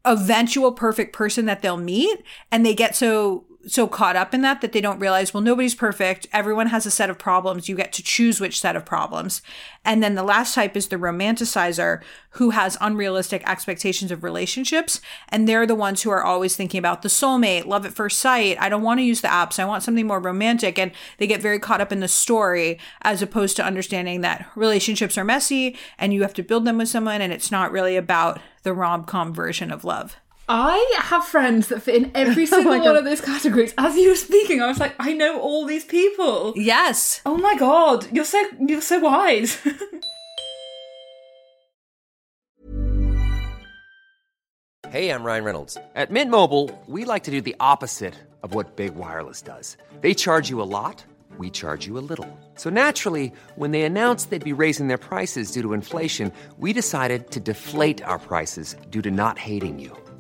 [0.04, 4.62] eventual perfect person that they'll meet and they get so so caught up in that
[4.62, 6.28] that they don't realize well nobody's perfect.
[6.32, 7.68] Everyone has a set of problems.
[7.68, 9.42] You get to choose which set of problems.
[9.84, 12.02] And then the last type is the romanticizer
[12.32, 15.00] who has unrealistic expectations of relationships.
[15.30, 18.58] And they're the ones who are always thinking about the soulmate love at first sight.
[18.60, 19.60] I don't want to use the apps.
[19.60, 20.78] I want something more romantic.
[20.78, 25.18] And they get very caught up in the story as opposed to understanding that relationships
[25.18, 28.40] are messy and you have to build them with someone and it's not really about
[28.64, 32.78] the rom-com version of love I have friends that fit in every oh single my
[32.78, 32.98] one God.
[32.98, 33.74] of those categories.
[33.78, 36.54] As you were speaking, I was like, I know all these people.
[36.56, 39.58] yes Oh my god, you're so you're so wise.
[44.90, 45.78] Hey, I'm Ryan Reynolds.
[45.96, 49.76] At Mint Mobile, we like to do the opposite of what Big Wireless does.
[50.00, 51.04] They charge you a lot,
[51.38, 52.30] we charge you a little.
[52.54, 57.30] So naturally, when they announced they'd be raising their prices due to inflation, we decided
[57.32, 59.92] to deflate our prices due to not hating you.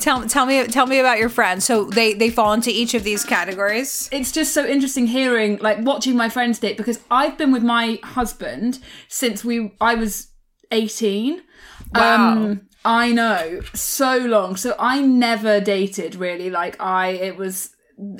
[0.00, 3.04] Tell tell me tell me about your friends so they they fall into each of
[3.04, 7.52] these categories it's just so interesting hearing like watching my friends date because I've been
[7.52, 10.28] with my husband since we I was
[10.70, 11.42] 18.
[11.94, 12.32] Wow.
[12.32, 14.54] Um I know, so long.
[14.54, 16.50] So I never dated really.
[16.50, 17.70] Like I it was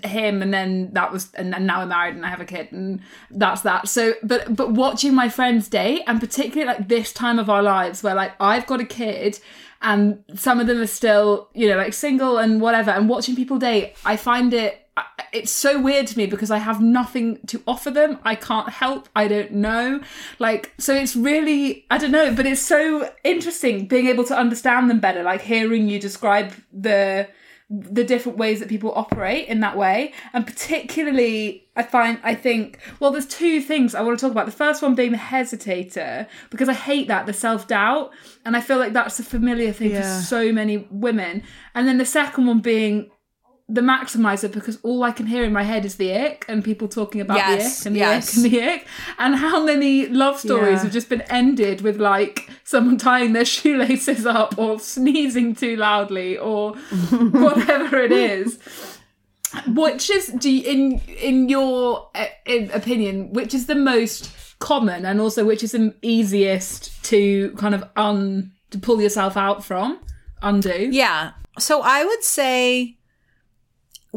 [0.03, 2.73] him and then that was and, and now I'm married and I have a kid
[2.73, 3.88] and that's that.
[3.88, 8.03] So but but watching my friends date and particularly like this time of our lives
[8.03, 9.38] where like I've got a kid
[9.87, 13.57] and some of them are still, you know, like single and whatever and watching people
[13.57, 14.82] date, I find it
[15.32, 18.18] it's so weird to me because I have nothing to offer them.
[18.24, 19.09] I can't help.
[19.14, 20.01] I don't know.
[20.39, 24.89] Like, so it's really, I don't know, but it's so interesting being able to understand
[24.89, 27.28] them better, like hearing you describe the
[27.69, 30.12] the different ways that people operate in that way.
[30.33, 34.47] And particularly, I find, I think, well, there's two things I want to talk about.
[34.47, 38.12] The first one being the hesitator, because I hate that, the self doubt.
[38.45, 40.19] And I feel like that's a familiar thing Yeah.
[40.21, 41.43] for so many women.
[41.75, 43.11] And then the second one being
[43.69, 46.87] the maximizer because all I can hear in my head is the ick and people
[46.87, 48.29] talking about Yes, the ick and the yes.
[48.29, 48.87] ick and the ick
[49.19, 50.83] and how many love stories Yeah.
[50.85, 56.39] have just been ended with like someone tying their shoelaces up or sneezing too loudly
[56.39, 56.75] or
[57.11, 58.59] whatever it is.
[59.69, 65.05] Which is do you, in in your uh, in opinion, which is the most common
[65.07, 69.99] and also which is the easiest to kind of un to pull yourself out from,
[70.43, 70.89] undo?
[70.91, 71.33] Yeah.
[71.59, 72.95] So I would say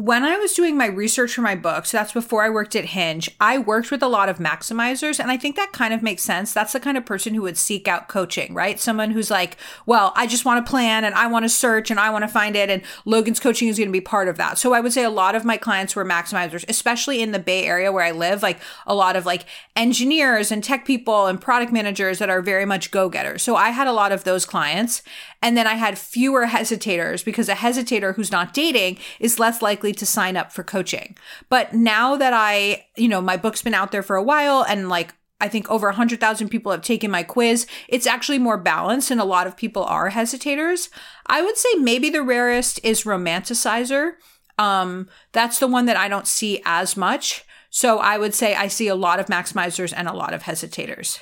[0.00, 2.86] when I was doing my research for my book, so that's before I worked at
[2.86, 5.20] Hinge, I worked with a lot of maximizers.
[5.20, 6.54] And I think that kind of makes sense.
[6.54, 8.80] That's the kind of person who would seek out coaching, right?
[8.80, 12.00] Someone who's like, well, I just want to plan and I want to search and
[12.00, 12.70] I want to find it.
[12.70, 14.56] And Logan's coaching is going to be part of that.
[14.56, 17.66] So I would say a lot of my clients were maximizers, especially in the Bay
[17.66, 19.44] Area where I live, like a lot of like
[19.76, 23.42] engineers and tech people and product managers that are very much go getters.
[23.42, 25.02] So I had a lot of those clients.
[25.42, 29.92] And then I had fewer hesitators because a hesitator who's not dating is less likely
[29.94, 31.16] to sign up for coaching.
[31.48, 34.88] But now that I, you know, my book's been out there for a while and
[34.88, 37.66] like I think over 100,000 people have taken my quiz.
[37.88, 40.90] It's actually more balanced and a lot of people are hesitators.
[41.26, 44.12] I would say maybe the rarest is romanticizer.
[44.58, 47.44] Um, that's the one that I don't see as much.
[47.70, 51.20] So I would say I see a lot of maximizers and a lot of hesitators.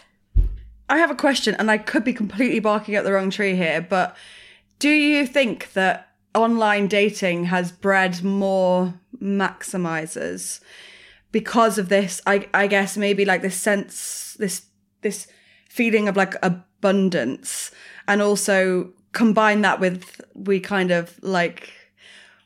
[0.88, 3.80] I have a question, and I could be completely barking up the wrong tree here,
[3.80, 4.16] but
[4.78, 10.60] do you think that online dating has bred more maximizers
[11.32, 12.22] because of this?
[12.26, 14.66] I I guess maybe like this sense, this
[15.02, 15.26] this
[15.68, 17.70] feeling of like abundance,
[18.06, 21.70] and also combine that with we kind of like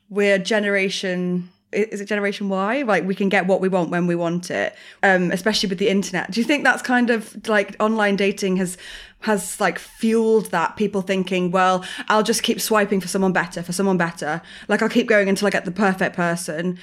[0.08, 4.14] we're generation is it generation y like we can get what we want when we
[4.14, 8.16] want it um especially with the internet do you think that's kind of like online
[8.16, 8.76] dating has
[9.20, 13.72] has like fueled that people thinking well i'll just keep swiping for someone better for
[13.72, 16.78] someone better like i'll keep going until i get the perfect person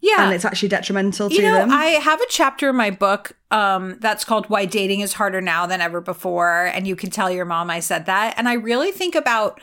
[0.00, 0.24] Yeah.
[0.24, 3.32] and it's actually detrimental to You know, them I have a chapter in my book
[3.50, 6.66] um, that's called Why Dating is Harder Now Than Ever Before.
[6.74, 8.34] And you can tell your mom I said that.
[8.36, 9.60] And I really think about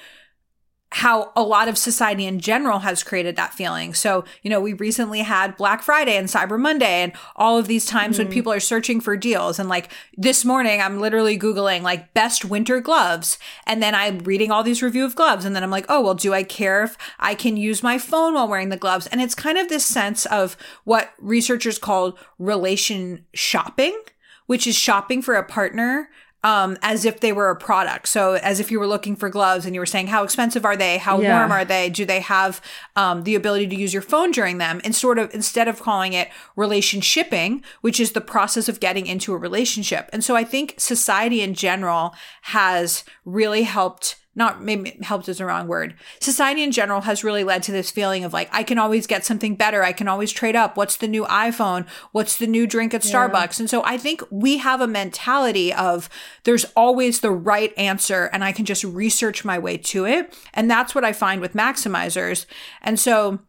[0.93, 3.95] how a lot of society in general has created that feeling.
[3.95, 7.87] So, you know, we recently had Black Friday and Cyber Monday and all of these
[7.87, 8.33] times when mm-hmm.
[8.33, 9.57] people are searching for deals.
[9.57, 13.39] And like this morning, I'm literally Googling like best winter gloves.
[13.65, 15.45] And then I'm reading all these review of gloves.
[15.45, 18.35] And then I'm like, oh, well, do I care if I can use my phone
[18.35, 19.07] while wearing the gloves?
[19.07, 23.99] And it's kind of this sense of what researchers call relation shopping,
[24.45, 26.09] which is shopping for a partner
[26.43, 28.07] um, as if they were a product.
[28.09, 30.75] So as if you were looking for gloves and you were saying, how expensive are
[30.75, 30.97] they?
[30.97, 31.39] How Yeah.
[31.39, 31.89] warm are they?
[31.89, 32.61] Do they have
[32.95, 34.81] um, the ability to use your phone during them?
[34.83, 39.33] And sort of instead of calling it relationshipping, which is the process of getting into
[39.33, 40.09] a relationship.
[40.11, 42.13] And so I think society in general
[42.43, 45.93] has really helped not maybe helped is the wrong word.
[46.19, 49.23] Society in general has really led to this feeling of like, I can always get
[49.23, 49.83] something better.
[49.83, 50.75] I can always trade up.
[50.75, 51.87] What's the new iPhone?
[52.11, 53.59] What's the new drink at Starbucks?
[53.59, 56.09] And so I think we have a mentality of
[56.45, 60.35] there's always the right answer and I can just research my way to it.
[60.53, 62.45] And that's what I find with maximizers.
[62.81, 63.39] And so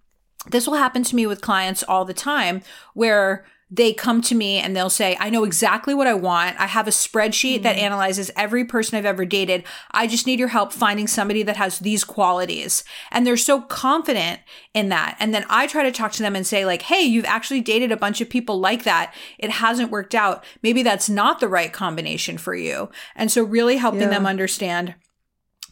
[0.51, 2.63] this will happen to me with clients all the time
[2.93, 6.61] where they come to me and they'll say, I know exactly what I want.
[6.61, 7.81] I have a spreadsheet that mm.
[7.81, 9.65] analyzes every person I've ever dated.
[9.91, 12.85] I just need your help finding somebody that has these qualities.
[13.11, 14.41] And they're so confident
[14.75, 15.17] in that.
[15.19, 17.91] And then I try to talk to them and say, like, hey, you've actually dated
[17.91, 19.15] a bunch of people like that.
[19.39, 20.45] It hasn't worked out.
[20.63, 22.91] Maybe that's not the right combination for you.
[23.17, 24.09] And so really helping Yeah.
[24.09, 24.95] them understand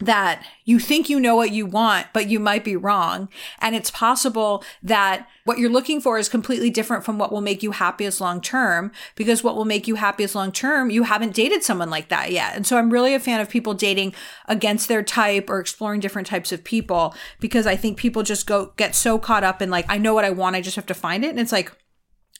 [0.05, 3.29] that you think you know what you want, but you might be wrong.
[3.59, 7.63] And it's possible that what you're looking for is completely different from what will make
[7.63, 11.63] you happiest long term, because what will make you happiest long term, you haven't dated
[11.63, 12.55] someone like that yet.
[12.55, 14.13] And so I'm really a fan of people dating
[14.47, 18.73] against their type or exploring different types of people, because I think people just go
[18.77, 20.93] get so caught up in like, I know what I want, I just have to
[20.93, 21.29] find it.
[21.29, 21.71] And it's like,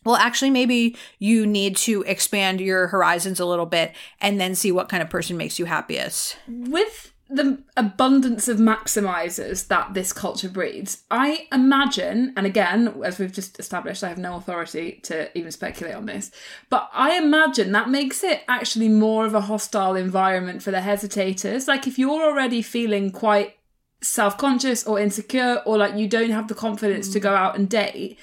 [0.05, 4.70] well, actually, maybe you need to expand your horizons a little bit and then see
[4.70, 6.38] what kind of person makes you happiest.
[6.47, 13.32] with the abundance of maximizers that this culture breeds, I imagine, and again, as we've
[13.32, 16.32] just established, I have no authority to even speculate on this,
[16.70, 21.68] but I imagine that makes it actually more of a hostile environment for the hesitators.
[21.68, 23.56] Like, if you're already feeling quite
[24.02, 27.24] self conscious or insecure, or like you don't have the confidence to mm.
[27.24, 28.20] go out and date,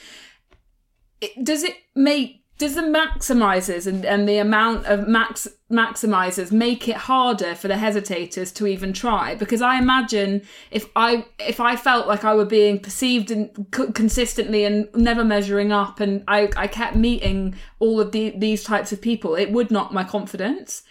[1.20, 6.88] it, does it make does the maximizers and, and the amount of max maximizers make
[6.88, 9.34] it harder for the hesitators to even try?
[9.34, 13.48] Because i imagine if i if i felt like i were being perceived and
[13.94, 18.92] consistently and never measuring up and i i kept meeting all of the, these types
[18.92, 20.82] of people it would knock my confidence.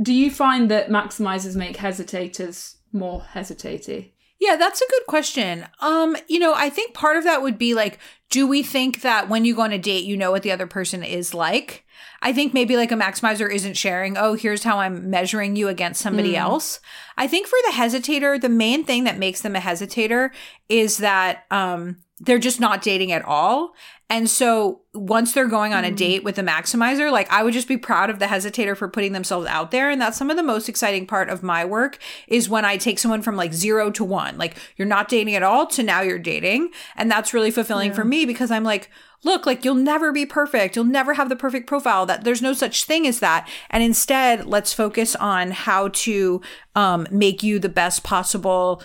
[0.00, 4.11] Do you find that maximizers make hesitators more hesitaty
[4.42, 5.68] Yeah, that's a good question.
[5.78, 9.28] Um, you know, I think part of that would be like, do we think that
[9.28, 11.84] when you go on a date, you know what the other person is like?
[12.22, 16.02] I think maybe like a maximizer isn't sharing, oh, here's how I'm measuring you against
[16.02, 16.80] somebody else.
[17.16, 20.30] I think for the hesitator, the main thing that makes them a hesitator
[20.68, 23.74] is that um they're just not dating at all.
[24.08, 27.66] And so once they're going on a date with the maximizer, like I would just
[27.66, 29.90] be proud of the hesitator for putting themselves out there.
[29.90, 31.98] And that's some of the most exciting part of my work
[32.28, 35.42] is when I take someone from like zero to one, like you're not dating at
[35.42, 36.70] all to now you're dating.
[36.94, 38.90] And that's really fulfilling for me because I'm like,
[39.24, 40.76] look, like you'll never be perfect.
[40.76, 42.06] You'll never have the perfect profile.
[42.06, 43.48] That there's no such thing as that.
[43.70, 46.42] And instead, let's focus on how to
[46.74, 48.82] um, make you the best possible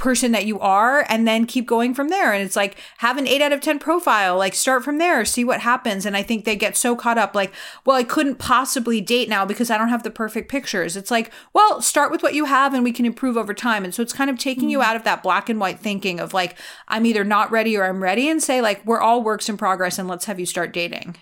[0.00, 2.32] person that you are and then keep going from there.
[2.32, 5.44] And it's like have an 8 out of 10 profile like start from there see
[5.44, 6.06] what happens.
[6.06, 7.52] And i think they get so caught up like
[7.84, 10.96] well i couldn't possibly date now because i don't have the perfect pictures.
[10.96, 13.84] It's like well start with what you have and we can improve over time.
[13.84, 14.88] And so it's kind of taking you mm-hmm.
[14.88, 16.56] out of that black and white thinking of like
[16.88, 19.98] i'm either not ready or i'm ready and say like we're all works in progress
[19.98, 21.16] and let's have you start dating.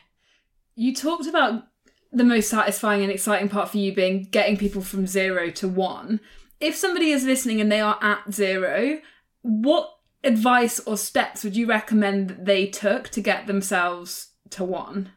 [0.76, 1.64] You talked about
[2.12, 6.20] the most satisfying and exciting part for you being getting people from zero to one.
[6.60, 9.00] If somebody is listening and they are at zero,
[9.42, 9.90] what
[10.24, 15.10] advice or steps would you recommend that they took to get themselves to one?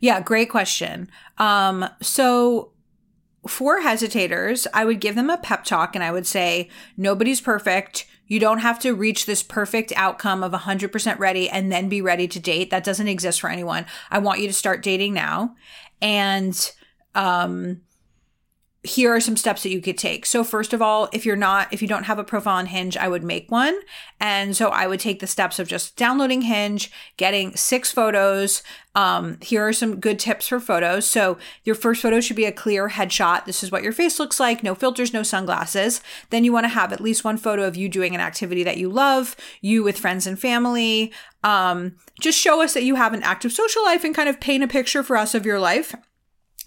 [0.00, 1.08] Yeah, great question.
[1.38, 2.72] Um, so
[3.46, 8.06] for hesitators, I would give them a pep talk and I would say, nobody's perfect.
[8.26, 12.28] You don't have to reach this perfect outcome of 100% ready and then be ready
[12.28, 12.70] to date.
[12.70, 13.84] That doesn't exist for anyone.
[14.10, 15.54] I want you to start dating now.
[16.00, 16.72] And,
[17.14, 17.82] um,
[18.84, 20.26] here are some steps that you could take.
[20.26, 22.96] So first of all, if you're not if you don't have a profile on Hinge,
[22.96, 23.78] I would make one.
[24.18, 28.64] And so I would take the steps of just downloading Hinge, getting 6 photos.
[28.96, 31.06] Um here are some good tips for photos.
[31.06, 33.44] So your first photo should be a clear headshot.
[33.44, 36.00] This is what your face looks like, no filters, no sunglasses.
[36.30, 38.78] Then you want to have at least one photo of you doing an activity that
[38.78, 41.12] you love, you with friends and family.
[41.44, 44.64] Um just show us that you have an active social life and kind of paint
[44.64, 45.94] a picture for us of your life.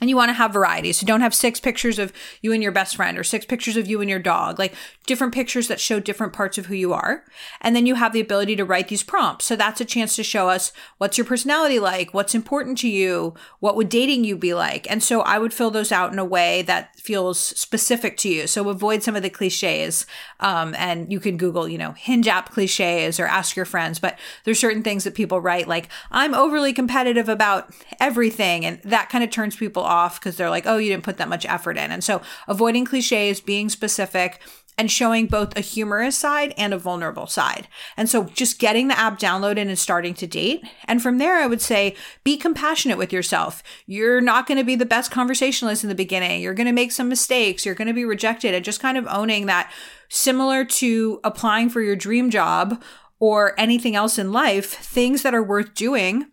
[0.01, 0.91] And you want to have variety.
[0.91, 3.87] So don't have six pictures of you and your best friend or six pictures of
[3.87, 4.73] you and your dog, like
[5.05, 7.23] different pictures that show different parts of who you are.
[7.61, 9.45] And then you have the ability to write these prompts.
[9.45, 13.35] So that's a chance to show us what's your personality like, what's important to you,
[13.61, 14.85] what would dating you be like.
[14.91, 18.47] And so I would fill those out in a way that feels specific to you.
[18.47, 20.05] So avoid some of the cliches.
[20.41, 23.99] Um, and you can Google, you know, hinge app cliches or ask your friends.
[23.99, 28.65] But there's certain things that people write like, I'm overly competitive about everything.
[28.65, 31.29] And that kind of turns people off because they're like, oh, you didn't put that
[31.29, 31.91] much effort in.
[31.91, 34.41] And so avoiding cliches, being specific,
[34.77, 37.67] and showing both a humorous side and a vulnerable side.
[37.95, 40.65] And so just getting the app downloaded and starting to date.
[40.85, 43.63] And from there, I would say be compassionate with yourself.
[43.85, 46.41] You're not going to be the best conversationalist in the beginning.
[46.41, 47.65] You're going to make some mistakes.
[47.65, 49.71] You're going to be rejected and just kind of owning that
[50.09, 52.83] similar to applying for your dream job
[53.19, 56.27] or anything else in life, things that are worth doing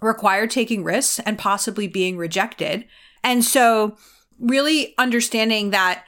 [0.00, 2.84] require taking risks and possibly being rejected.
[3.22, 3.96] And so,
[4.38, 6.04] really understanding that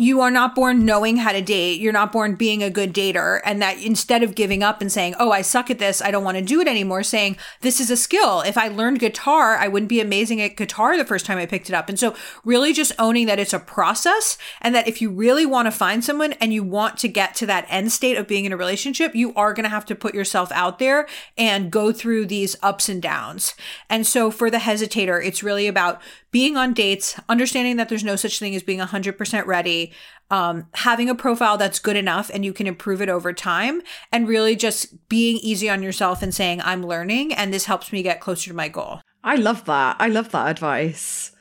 [0.00, 1.78] you are not born knowing how to date.
[1.78, 3.38] You're not born being a good dater.
[3.44, 6.00] And that instead of giving up and saying, Oh, I suck at this.
[6.00, 8.40] I don't want to do it anymore, saying, This is a skill.
[8.40, 11.68] If I learned guitar, I wouldn't be amazing at guitar the first time I picked
[11.68, 11.90] it up.
[11.90, 15.66] And so really just owning that it's a process and that if you really want
[15.66, 18.52] to find someone and you want to get to that end state of being in
[18.52, 22.24] a relationship, you are going to have to put yourself out there and go through
[22.24, 23.54] these ups and downs.
[23.90, 28.16] And so for the hesitator, it's really about being on dates, understanding that there's no
[28.16, 29.92] such thing as being 100% ready,
[30.30, 34.28] um, having a profile that's good enough and you can improve it over time, and
[34.28, 38.20] really just being easy on yourself and saying, I'm learning and this helps me get
[38.20, 39.00] closer to my goal.
[39.22, 39.96] I love that.
[39.98, 41.32] I love that advice.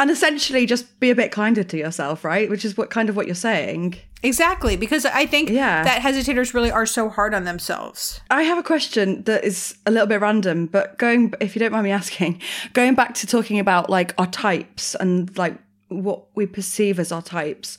[0.00, 2.48] And essentially just be a bit kinder to yourself, right?
[2.48, 3.96] Which is what kind of what you're saying.
[4.22, 5.84] Exactly, because I think Yeah.
[5.84, 8.22] that hesitators really are so hard on themselves.
[8.30, 11.70] I have a question that is a little bit random, but going, if you don't
[11.72, 12.40] mind me asking,
[12.72, 15.54] going back to talking about like our types and like
[15.88, 17.76] what we perceive as our types,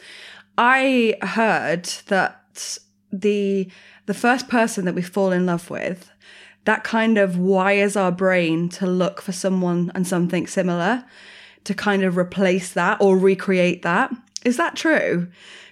[0.60, 2.78] I heard that
[3.12, 3.68] the
[4.06, 6.12] the first person that we fall in love with,
[6.66, 11.04] that kind of wires our brain to look for someone and something similar
[11.64, 14.12] to kind of replace that or recreate that.
[14.43, 15.28] Is that true?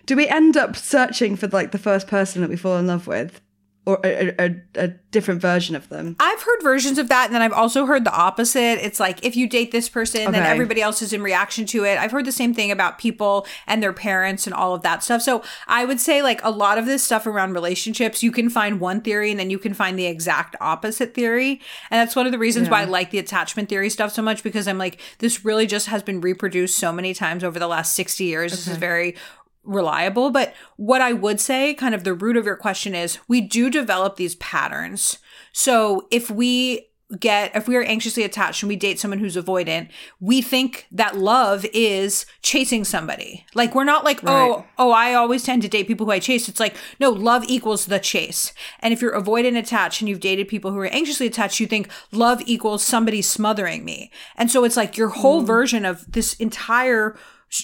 [0.05, 3.07] Do we end up searching for like the first person that we fall in love
[3.07, 3.41] with?
[3.89, 6.15] Or a, a, a different version of them.
[6.19, 8.85] I've heard versions of that, and then I've also heard the opposite.
[8.85, 11.97] It's like if you date this person, then everybody else is in reaction to it.
[11.97, 15.23] I've heard the same thing about people and their parents and all of that stuff.
[15.23, 18.79] So I would say, like, a lot of this stuff around relationships, you can find
[18.79, 21.61] one theory and then you can find the exact opposite theory.
[21.89, 24.43] And that's one of the reasons why I like the attachment theory stuff so much
[24.43, 27.95] because I'm like, this really just has been reproduced so many times over the last
[27.95, 28.51] 60 years.
[28.51, 29.15] This is very
[29.63, 30.29] reliable.
[30.31, 33.69] But what I would say, kind of the root of your question is we do
[33.69, 35.19] develop these patterns.
[35.51, 39.89] So if we get if we are anxiously attached and we date someone who's avoidant
[40.19, 44.65] we think that love is chasing somebody like we're not like oh Right.
[44.77, 47.87] oh i always tend to date people who i chase it's like no love equals
[47.87, 51.59] the chase and if you're avoidant attached and you've dated people who are anxiously attached
[51.59, 55.47] you think love equals somebody smothering me and so it's like your whole hmm.
[55.47, 57.17] version of this entire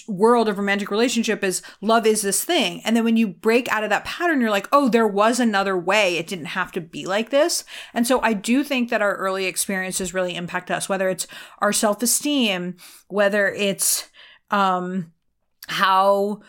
[0.08, 2.82] world of romantic relationship is love is this thing.
[2.84, 5.78] And then when you break out of that pattern, you're like, oh, there was another
[5.78, 6.16] way.
[6.16, 7.64] It didn't have to be like this.
[7.94, 11.26] And so I do think that our early experiences really impact us, whether it's
[11.58, 12.76] our self esteem,
[13.08, 14.08] whether it's,
[14.50, 15.12] um,
[15.68, 16.40] how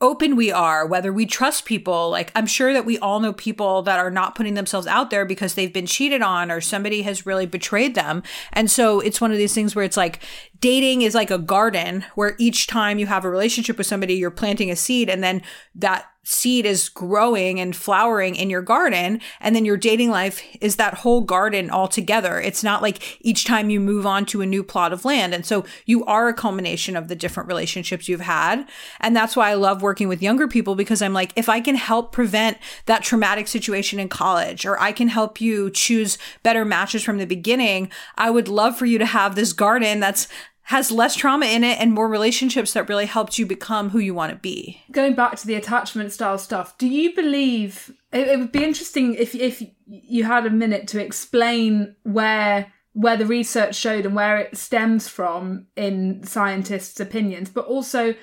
[0.00, 2.10] open we are, whether we trust people.
[2.10, 5.24] Like, I'm sure that we all know people that are not putting themselves out there
[5.24, 8.22] because they've been cheated on or somebody has really betrayed them.
[8.52, 10.20] And so it's one of these things where it's like
[10.60, 14.30] dating is like a garden where each time you have a relationship with somebody, you're
[14.30, 15.40] planting a seed and then
[15.74, 19.20] that seed is growing and flowering in your garden.
[19.40, 22.40] And then your dating life is that whole garden all together.
[22.40, 25.32] It's not like each time you move on to a new plot of land.
[25.32, 28.68] And so you are a culmination of the different relationships you've had.
[28.98, 31.76] And that's why I love working with younger people because I'm like, if I can
[31.76, 37.04] help prevent that traumatic situation in college, or I can help you choose better matches
[37.04, 40.26] from the beginning, I would love for you to have this garden that's
[40.66, 44.12] has less trauma in it and more relationships that really helped you become who you
[44.12, 44.82] want to be.
[44.90, 49.14] going back to the attachment style stuff, do you believe it, it would be interesting
[49.14, 54.38] if if you had a minute to explain where where the research showed and where
[54.38, 58.14] it stems from in scientists' opinions, but also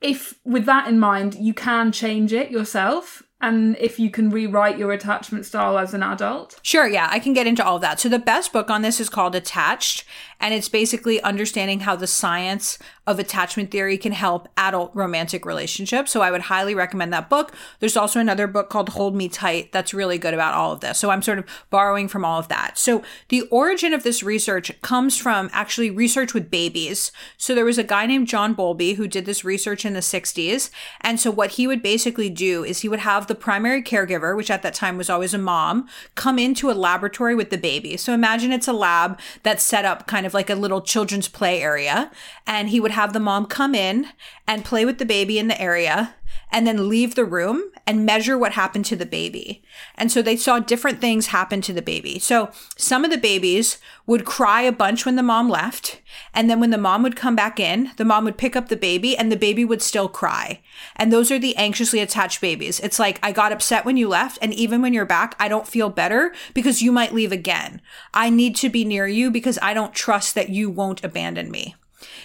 [0.00, 4.78] if with that in mind you can change it yourself and if you can rewrite
[4.78, 6.58] your attachment style as an adult.
[6.62, 8.00] Sure, yeah, I can get into all of that.
[8.00, 10.04] So the best book on this is called Attached,
[10.40, 16.10] and it's basically understanding how the science of attachment theory can help adult romantic relationships.
[16.10, 17.52] So I would highly recommend that book.
[17.80, 20.98] There's also another book called Hold Me Tight that's really good about all of this.
[20.98, 22.78] So I'm sort of borrowing from all of that.
[22.78, 27.12] So the origin of this research comes from actually research with babies.
[27.36, 30.70] So there was a guy named John Bowlby who did this research in the 60s.
[31.02, 34.50] And so what he would basically do is he would have the primary caregiver, which
[34.50, 37.96] at that time was always a mom, come into a laboratory with the baby.
[37.96, 41.62] So imagine it's a lab that's set up kind of like a little children's play
[41.62, 42.10] area.
[42.46, 44.06] And he would have the mom come in
[44.46, 46.14] and play with the baby in the area
[46.50, 49.62] and then leave the room and measure what happened to the baby.
[49.94, 52.18] And so they saw different things happen to the baby.
[52.18, 56.00] So some of the babies would cry a bunch when the mom left.
[56.32, 58.76] And then when the mom would come back in, the mom would pick up the
[58.76, 60.60] baby and the baby would still cry.
[60.96, 62.80] And those are the anxiously attached babies.
[62.80, 64.38] It's like, I got upset when you left.
[64.40, 67.82] And even when you're back, I don't feel better because you might leave again.
[68.14, 71.74] I need to be near you because I don't trust that you won't abandon me.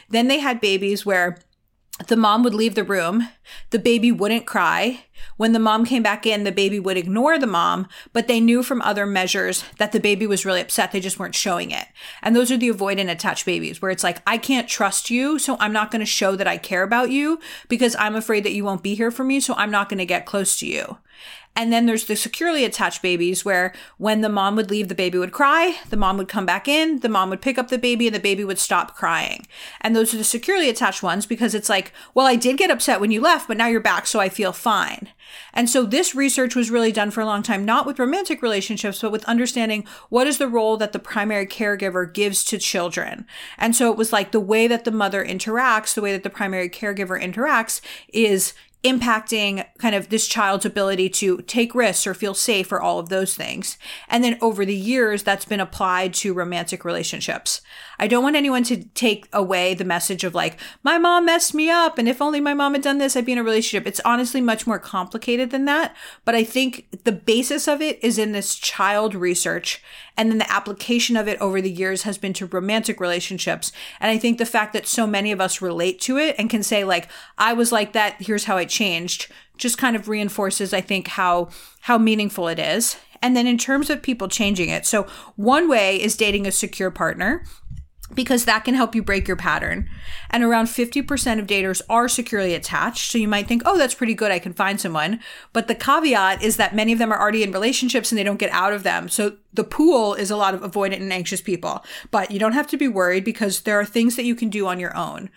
[0.10, 1.38] Then they had babies where
[2.08, 3.28] the mom would leave the room,
[3.72, 5.06] the baby wouldn't cry.
[5.36, 8.64] When the mom came back in, the baby would ignore the mom, but they knew
[8.64, 10.92] from other measures that the baby was really upset.
[10.92, 11.88] They just weren't showing it.
[12.22, 15.58] And those are the avoidant attached babies, where it's like, I can't trust you, so
[15.60, 18.64] I'm not going to show that I care about you because I'm afraid that you
[18.64, 20.98] won't be here for me, so I'm not going to get close to you.
[21.56, 25.18] And then there's the securely attached babies where when the mom would leave, the baby
[25.18, 28.08] would cry, the mom would come back in, the mom would pick up the baby,
[28.08, 29.46] and the baby would stop crying.
[29.82, 33.02] And those are the securely attached ones because it's like, well, I did get upset
[33.02, 35.10] when you left, but now you're back, so I feel fine.
[35.54, 39.02] And so this research was really done for a long time, not with romantic relationships,
[39.02, 43.26] but with understanding what is the role that the primary caregiver gives to children.
[43.58, 46.30] And so it was like the way that the mother interacts, the way that the
[46.30, 47.82] primary caregiver interacts
[48.14, 48.54] is
[48.84, 53.10] impacting kind of this child's ability to take risks or feel safe or all of
[53.10, 53.78] those things.
[54.08, 57.62] And then over the years, that's been applied to romantic relationships.
[58.00, 61.70] I don't want anyone to take away the message of like, my mom messed me
[61.70, 61.98] up.
[61.98, 63.86] And if only my mom had done this, I'd be in a relationship.
[63.86, 65.96] It's honestly much more complicated than that.
[66.24, 69.84] But I think the basis of it is in this child research.
[70.16, 73.72] And then the application of it over the years has been to romantic relationships.
[74.00, 76.64] And I think the fact that so many of us relate to it and can
[76.64, 80.82] say, like, I was like that, here's how I changed, just kind of reinforces, I
[80.82, 81.50] think, how
[81.82, 82.98] how meaningful it is.
[83.22, 85.04] And then in terms of people changing it, so
[85.36, 87.44] one way is dating a secure partner.
[88.14, 89.90] Because that can help you break your pattern.
[90.30, 93.12] And around 50% of daters are securely attached.
[93.12, 94.32] So you might think, oh, that's pretty good.
[94.32, 95.20] I can find someone.
[95.54, 98.40] But the caveat is that many of them are already in relationships and they don't
[98.40, 99.10] get out of them.
[99.10, 101.84] So the pool is a lot of avoidant and anxious people.
[102.12, 104.68] But you don't have to be worried because there are things that you can do
[104.68, 105.30] on your own.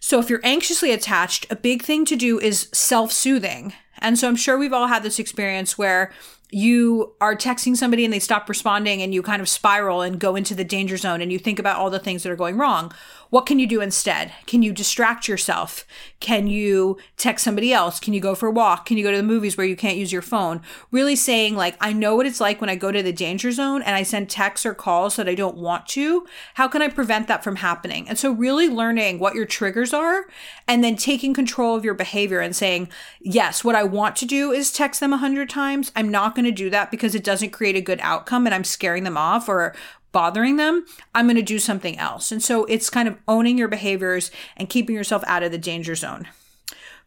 [0.00, 3.72] So if you're anxiously attached, a big thing to do is self soothing.
[3.98, 6.12] And so I'm sure we've all had this experience where
[6.54, 10.36] you are texting somebody and they stop responding and you kind of spiral and go
[10.36, 12.92] into the danger zone and you think about all the things that are going wrong.
[13.32, 14.30] What can you do instead?
[14.44, 15.86] Can you distract yourself?
[16.20, 17.98] Can you text somebody else?
[17.98, 18.84] Can you go for a walk?
[18.84, 20.60] Can you go to the movies where you can't use your phone?
[20.90, 23.80] Really saying, like, I know what it's like when I go to the danger zone
[23.80, 26.26] and I send texts or calls that I don't want to.
[26.56, 28.06] How can I prevent that from happening?
[28.06, 30.26] And so, really learning what your triggers are
[30.68, 34.52] and then taking control of your behavior and saying, yes, what I want to do
[34.52, 35.90] is text them a hundred times.
[35.96, 38.62] I'm not going to do that because it doesn't create a good outcome and I'm
[38.62, 39.74] scaring them off or
[40.12, 42.30] bothering them, I'm going to do something else.
[42.30, 45.94] And so it's kind of owning your behaviors and keeping yourself out of the danger
[45.94, 46.28] zone.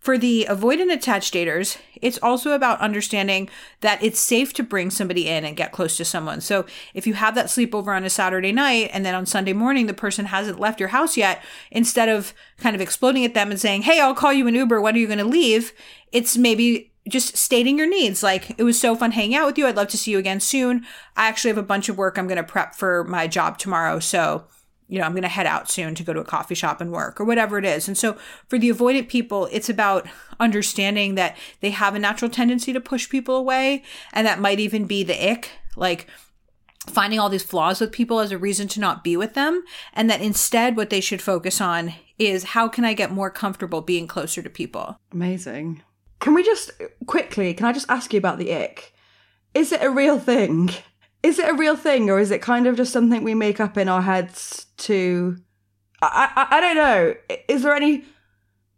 [0.06, 3.50] For the avoidant attached daters, it's also about understanding
[3.82, 6.42] that it's safe to bring somebody in and get close to someone.
[6.42, 9.88] So if you have that sleepover on a Saturday night and then on Sunday morning
[9.88, 13.60] the person hasn't left your house yet, instead of kind of exploding at them and
[13.60, 15.74] saying, Hey, I'll call you an Uber, when are you going to leave?
[16.12, 18.24] It's maybe just stating your needs.
[18.24, 19.68] Like, it was so fun hanging out with you.
[19.68, 20.86] I'd love to see you again soon.
[21.16, 24.00] I actually have a bunch of work I'm going to prep for my job tomorrow.
[24.00, 24.46] So,
[24.88, 26.92] you know, I'm going to head out soon to go to a coffee shop and
[26.92, 27.88] work or whatever it is.
[27.88, 30.08] And so for the avoidant people, it's about
[30.40, 33.84] understanding that they have a natural tendency to push people away.
[34.14, 35.52] And that might even be the ick.
[35.76, 36.08] Like,
[36.88, 40.08] finding all these flaws with people as a reason to not be with them and
[40.08, 44.08] that instead what they should focus on is how can I get more comfortable being
[44.08, 44.98] closer to people.
[45.12, 45.82] Amazing.
[46.26, 46.72] Can we just
[47.06, 47.54] quickly?
[47.54, 48.96] Can I just ask you about the ick?
[49.54, 50.70] Is it a real thing?
[50.70, 50.82] Mm.
[51.22, 53.78] Is it a real thing, or is it kind of just something we make up
[53.78, 55.38] in our heads to?
[56.02, 57.14] I I, I don't know.
[57.48, 58.06] Is there any?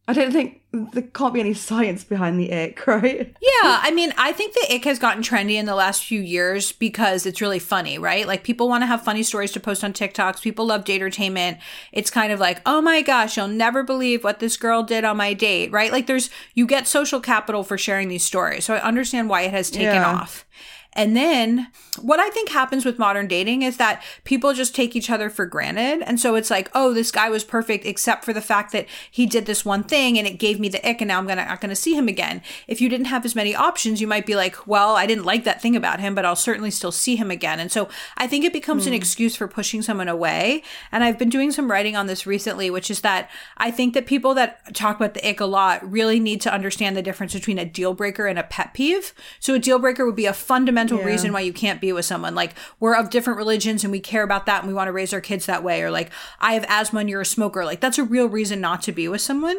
[0.09, 3.35] I don't think there can't be any science behind the ick, right?
[3.41, 6.71] Yeah, I mean, I think the ick has gotten trendy in the last few years
[6.71, 8.25] because it's really funny, right?
[8.25, 10.41] Like people want to have funny stories to post on TikToks.
[10.41, 11.57] People love date entertainment.
[11.91, 15.17] It's kind of like, oh my gosh, you'll never believe what this girl did on
[15.17, 15.91] my date, right?
[15.91, 18.63] Like there's you get social capital for sharing these stories.
[18.63, 20.07] So I understand why it has taken Yeah.
[20.13, 20.45] off.
[20.93, 21.67] And then
[21.99, 25.45] what I think happens with modern dating is that people just take each other for
[25.45, 26.03] granted.
[26.05, 29.25] And so it's like, oh, this guy was perfect except for the fact that he
[29.25, 31.61] did this one thing and it gave me the ick and now I'm gonna not
[31.61, 32.41] gonna see him again.
[32.67, 35.43] If you didn't have as many options, you might be like, well, I didn't like
[35.43, 37.59] that thing about him, but I'll certainly still see him again.
[37.59, 38.97] And so I think it becomes an hmm.
[38.97, 40.63] excuse for pushing someone away.
[40.91, 44.05] And I've been doing some writing on this recently, which is that I think that
[44.05, 47.59] people that talk about the ick a lot really need to understand the difference between
[47.59, 49.13] a deal breaker and a pet peeve.
[49.39, 52.35] So a deal breaker would be a fundamental reason why you can't be with someone.
[52.35, 55.13] Like we're of different religions and we care about that and we want to raise
[55.13, 55.81] our kids that way.
[55.81, 57.65] Or like I have asthma and you're a smoker.
[57.65, 59.57] Like that's a real reason not to be with someone.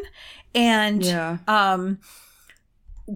[0.54, 1.38] And Yeah.
[1.46, 1.98] um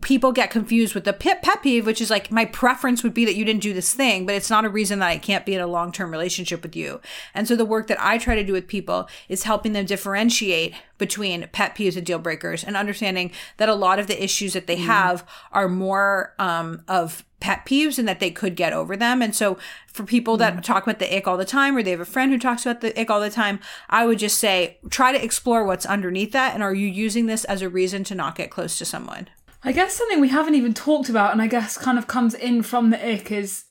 [0.01, 3.35] people get confused with the pet peeve, which is like my preference would be that
[3.35, 5.61] you didn't do this thing, but it's not a reason that I can't be in
[5.61, 7.01] a long term relationship with you.
[7.35, 10.75] And so the work that I try to do with people is helping them differentiate
[10.97, 14.67] between pet peeves and deal breakers and understanding that a lot of the issues that
[14.67, 19.21] they have are more um, of pet peeves and that they could get over them.
[19.21, 22.01] And so for people that talk about the ick all the time or they have
[22.01, 23.59] a friend who talks about the ick all the time,
[23.91, 27.45] I would just say try to explore what's underneath that and are you using this
[27.45, 29.29] as a reason to not get close to someone?
[29.65, 32.63] I guess something we haven't even talked about, and I guess kind of comes in
[32.63, 33.65] from the ick, is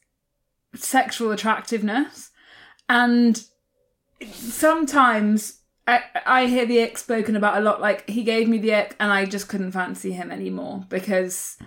[0.73, 2.31] sexual attractiveness.
[2.87, 3.43] And
[4.31, 7.81] sometimes I, I hear the ick spoken about a lot.
[7.81, 11.57] Like, he gave me the ick, and I just couldn't fancy him anymore because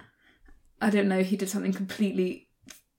[0.81, 2.49] I don't know, he did something completely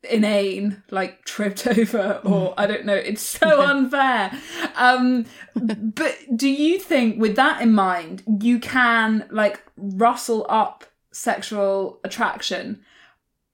[0.10, 2.96] inane, like tripped over, or I don't know.
[2.96, 4.32] It's so unfair.
[4.76, 10.86] Um, but do you think, with that in mind, you can like rustle up
[11.16, 12.82] sexual attraction?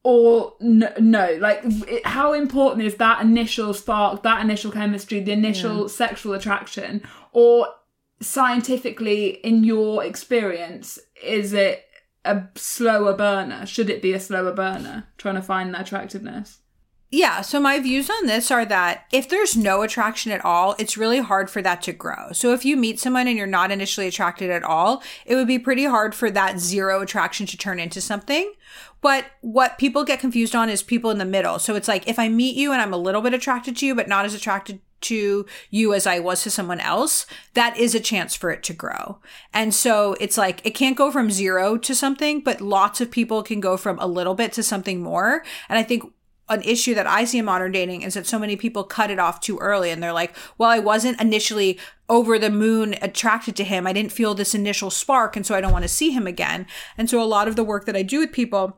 [0.03, 5.31] Or n- no, like it, how important is that initial spark, that initial chemistry, the
[5.31, 7.03] initial sexual attraction,
[7.33, 7.67] or
[8.19, 11.85] scientifically, in your experience, is it
[12.25, 13.65] a slower burner?
[13.67, 16.60] Should it be a slower burner trying to find that attractiveness?
[17.13, 20.97] Yeah, so my views on this are that if there's no attraction at all, it's
[20.97, 22.31] really hard for that to grow.
[22.31, 25.59] So if you meet someone and you're not initially attracted at all, it would be
[25.59, 28.53] pretty hard for that zero attraction to turn into something.
[29.01, 31.59] But what people get confused on is people in the middle.
[31.59, 33.93] So it's like if I meet you and I'm a little bit attracted to you,
[33.93, 37.99] but not as attracted to you as I was to someone else, that is a
[37.99, 39.19] chance for it to grow.
[39.53, 43.43] And so it's like it can't go from zero to something, but lots of people
[43.43, 45.43] can go from a little bit to something more.
[45.67, 46.05] And I think
[46.51, 49.19] an issue that I see in modern dating is that so many people cut it
[49.19, 51.79] off too early and they're like, well, I wasn't initially
[52.09, 53.87] over the moon attracted to him.
[53.87, 55.35] I didn't feel this initial spark.
[55.35, 56.67] And so I don't want to see him again.
[56.97, 58.77] And so a lot of the work that I do with people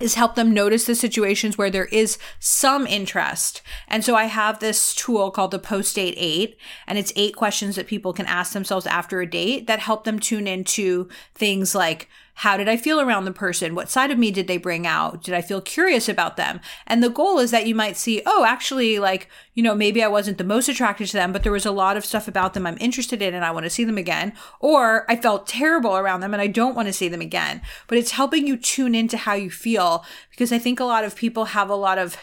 [0.00, 3.62] is help them notice the situations where there is some interest.
[3.88, 7.76] And so I have this tool called the post date eight, and it's eight questions
[7.76, 12.08] that people can ask themselves after a date that help them tune into things like,
[12.34, 13.74] how did I feel around the person?
[13.74, 15.22] What side of me did they bring out?
[15.22, 16.60] Did I feel curious about them?
[16.86, 20.08] And the goal is that you might see, oh, actually, like, you know, maybe I
[20.08, 22.66] wasn't the most attracted to them, but there was a lot of stuff about them
[22.66, 24.32] I'm interested in and I want to see them again.
[24.60, 27.60] Or I felt terrible around them and I don't want to see them again.
[27.86, 31.14] But it's helping you tune into how you feel because I think a lot of
[31.14, 32.16] people have a lot of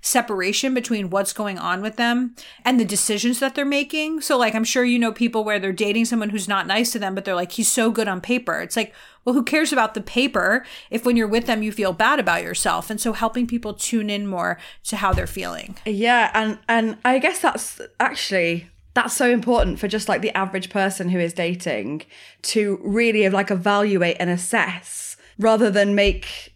[0.00, 4.20] separation between what's going on with them and the decisions that they're making.
[4.20, 6.98] So, like, I'm sure you know people where they're dating someone who's not nice to
[6.98, 8.60] them, but they're like, he's so good on paper.
[8.60, 11.92] It's like, well, who cares about the paper if when you're with them, you feel
[11.92, 12.90] bad about yourself?
[12.90, 15.76] And so, helping people tune in more to how they're feeling.
[15.84, 20.70] Yeah, and and I guess that's actually that's so important for just like the average
[20.70, 22.02] person who is dating
[22.42, 26.51] to really like evaluate and assess rather than make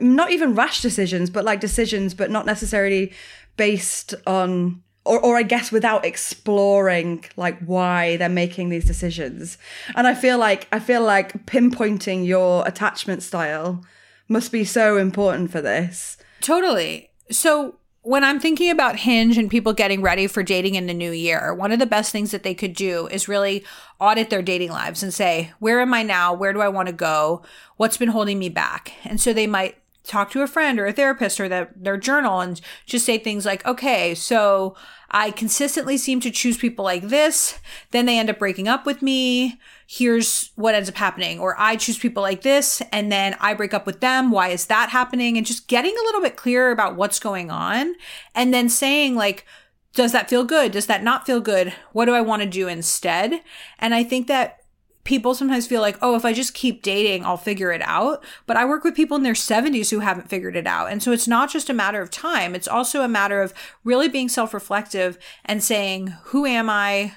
[0.00, 3.12] not even rash decisions, but like decisions, but not necessarily
[3.56, 9.58] based on or, or I guess without exploring like why they're making these decisions.
[9.96, 13.84] And I feel like I feel like pinpointing your attachment style
[14.28, 16.16] must be so important for this.
[16.40, 17.10] Totally.
[17.30, 21.12] So when I'm thinking about Hinge and people getting ready for dating in the new
[21.12, 23.64] year, one of the best things that they could do is really
[24.00, 26.34] audit their dating lives and say, where am I now?
[26.34, 27.42] Where do I want to go?
[27.76, 28.92] What's been holding me back?
[29.04, 32.40] And so they might talk to a friend or a therapist or the, their journal
[32.40, 34.74] and just say things like, okay, so
[35.12, 37.60] I consistently seem to choose people like this.
[37.92, 39.60] Then they end up breaking up with me.
[39.94, 41.38] Here's what ends up happening.
[41.38, 44.30] Or I choose people like this and then I break up with them.
[44.30, 45.36] Why is that happening?
[45.36, 47.94] And just getting a little bit clearer about what's going on
[48.34, 49.44] and then saying like,
[49.92, 50.72] does that feel good?
[50.72, 51.74] Does that not feel good?
[51.92, 53.42] What do I want to do instead?
[53.78, 54.60] And I think that
[55.04, 58.24] people sometimes feel like, oh, if I just keep dating, I'll figure it out.
[58.46, 60.90] But I work with people in their 70s who haven't figured it out.
[60.90, 63.52] And so it's not just a matter of time, it's also a matter of
[63.84, 67.12] really being self reflective and saying, who am I?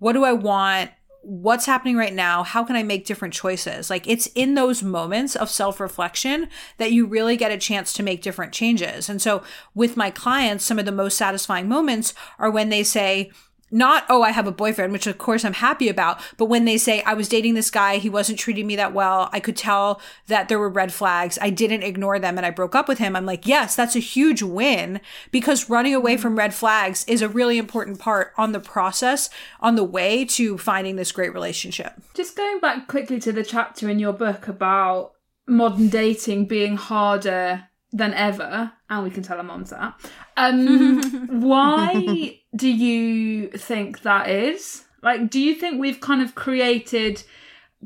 [0.00, 0.90] What do I want?
[1.22, 2.42] What's happening right now?
[2.42, 3.88] How can I make different choices?
[3.88, 6.48] Like it's in those moments of self reflection
[6.78, 9.08] that you really get a chance to make different changes.
[9.08, 9.42] And so
[9.74, 13.30] with my clients, some of the most satisfying moments are when they say,
[13.72, 16.20] not, oh, I have a boyfriend, which of course I'm happy about.
[16.36, 19.30] But when they say, I was dating this guy, he wasn't treating me that well,
[19.32, 21.38] I could tell that there were red flags.
[21.40, 23.16] I didn't ignore them and I broke up with him.
[23.16, 25.00] I'm like, yes, that's a huge win
[25.30, 29.76] because running away from red flags is a really important part on the process, on
[29.76, 31.94] the way to finding this great relationship.
[32.14, 35.12] Just going back quickly to the chapter in your book about
[35.46, 39.94] modern dating being harder than ever, and we can tell our moms that.
[40.36, 44.84] Um, why do you think that is?
[45.02, 47.22] Like, do you think we've kind of created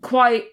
[0.03, 0.45] quite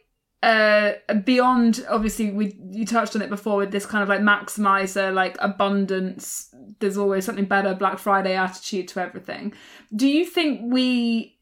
[0.42, 0.94] uh
[1.24, 5.38] beyond obviously we you touched on it before with this kind of like maximizer like
[5.40, 9.54] abundance there's always something better black friday attitude to everything
[9.96, 11.33] do you think we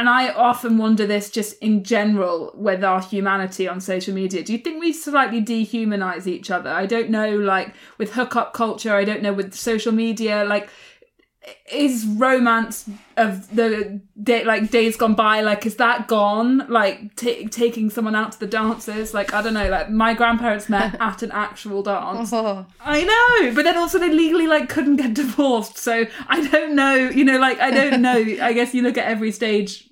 [0.00, 4.42] and I often wonder this just in general with our humanity on social media.
[4.42, 6.70] Do you think we slightly dehumanize each other?
[6.70, 10.70] I don't know, like with hookup culture, I don't know with social media, like
[11.72, 16.66] is romance of the day like days gone by like is that gone?
[16.68, 20.68] Like t- taking someone out to the dances like i don't know like my grandparents
[20.68, 22.30] met at an actual dance.
[22.32, 22.66] Oh.
[22.80, 26.94] i know but then also they legally like couldn't get divorced so i don't know
[26.94, 28.10] you know like i don't know.
[28.42, 29.88] I guess you look at every stage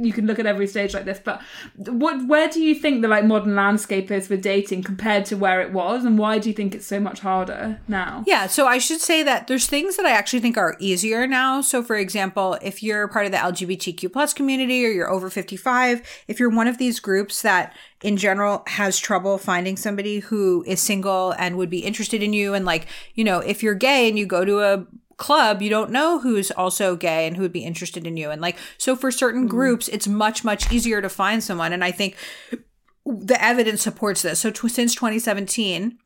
[0.00, 1.42] you can look at every stage like this but
[1.76, 5.60] what where do you think the like modern landscape is with dating compared to where
[5.60, 8.78] it was and why do you think it's so much harder now Yeah, so I
[8.78, 11.60] should say that there's things that I actually think are easier now.
[11.60, 16.02] So, for example, if you're part of the LGBTQ plus community or you're over 55,
[16.28, 20.80] if you're one of these groups that in general has trouble finding somebody who is
[20.80, 24.18] single and would be interested in you, and like, you know, if you're gay and
[24.18, 24.86] you go to a
[25.16, 28.30] club, you don't know who's also gay and who would be interested in you.
[28.30, 29.50] And like, so for certain mm.
[29.50, 31.72] groups, it's much, much easier to find someone.
[31.72, 32.16] And I think
[33.04, 34.40] the evidence supports this.
[34.40, 35.98] So tw- since 2017,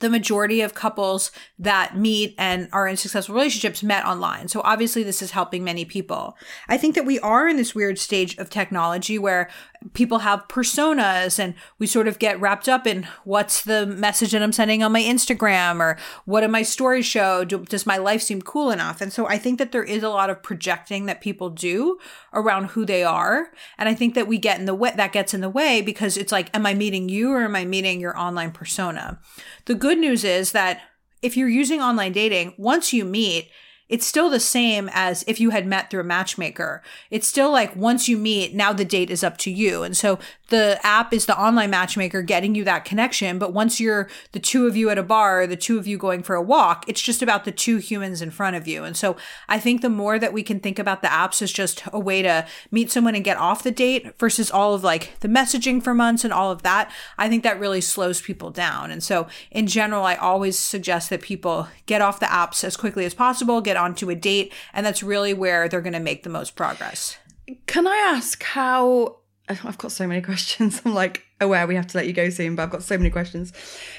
[0.00, 4.48] the majority of couples that meet and are in successful relationships met online.
[4.48, 6.36] So obviously this is helping many people.
[6.68, 9.50] I think that we are in this weird stage of technology where
[9.94, 14.42] people have personas and we sort of get wrapped up in what's the message that
[14.42, 17.44] I'm sending on my Instagram or what do my stories show?
[17.44, 19.00] Do, does my life seem cool enough?
[19.00, 21.98] And so I think that there is a lot of projecting that people do
[22.34, 23.52] around who they are.
[23.78, 26.16] And I think that we get in the way, that gets in the way because
[26.16, 29.18] it's like, am I meeting you or am I meeting your online persona?
[29.64, 30.80] The good news is that
[31.22, 33.50] if you're using online dating, once you meet,
[33.90, 36.80] it's still the same as if you had met through a matchmaker.
[37.10, 39.82] It's still like once you meet, now the date is up to you.
[39.82, 40.18] And so
[40.48, 43.38] the app is the online matchmaker getting you that connection.
[43.38, 46.22] But once you're the two of you at a bar, the two of you going
[46.22, 48.84] for a walk, it's just about the two humans in front of you.
[48.84, 49.16] And so
[49.48, 52.22] I think the more that we can think about the apps as just a way
[52.22, 55.94] to meet someone and get off the date versus all of like the messaging for
[55.94, 58.90] months and all of that, I think that really slows people down.
[58.92, 63.04] And so in general, I always suggest that people get off the apps as quickly
[63.04, 66.30] as possible, get onto a date, and that's really where they're going to make the
[66.30, 67.18] most progress.
[67.66, 69.16] Can I ask how?
[69.48, 70.80] I've got so many questions.
[70.84, 73.10] I'm like aware we have to let you go soon, but I've got so many
[73.10, 73.52] questions.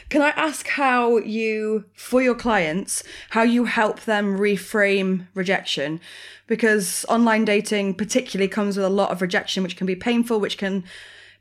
[0.09, 5.99] Can I ask how you, for your clients, how you help them reframe rejection?
[6.47, 10.57] Because online dating particularly comes with a lot of rejection, which can be painful, which
[10.57, 10.83] can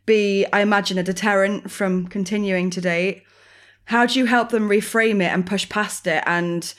[0.06, 3.24] be, I imagine, a deterrent from continuing to date.
[3.84, 6.72] How do you help them reframe it and push past it and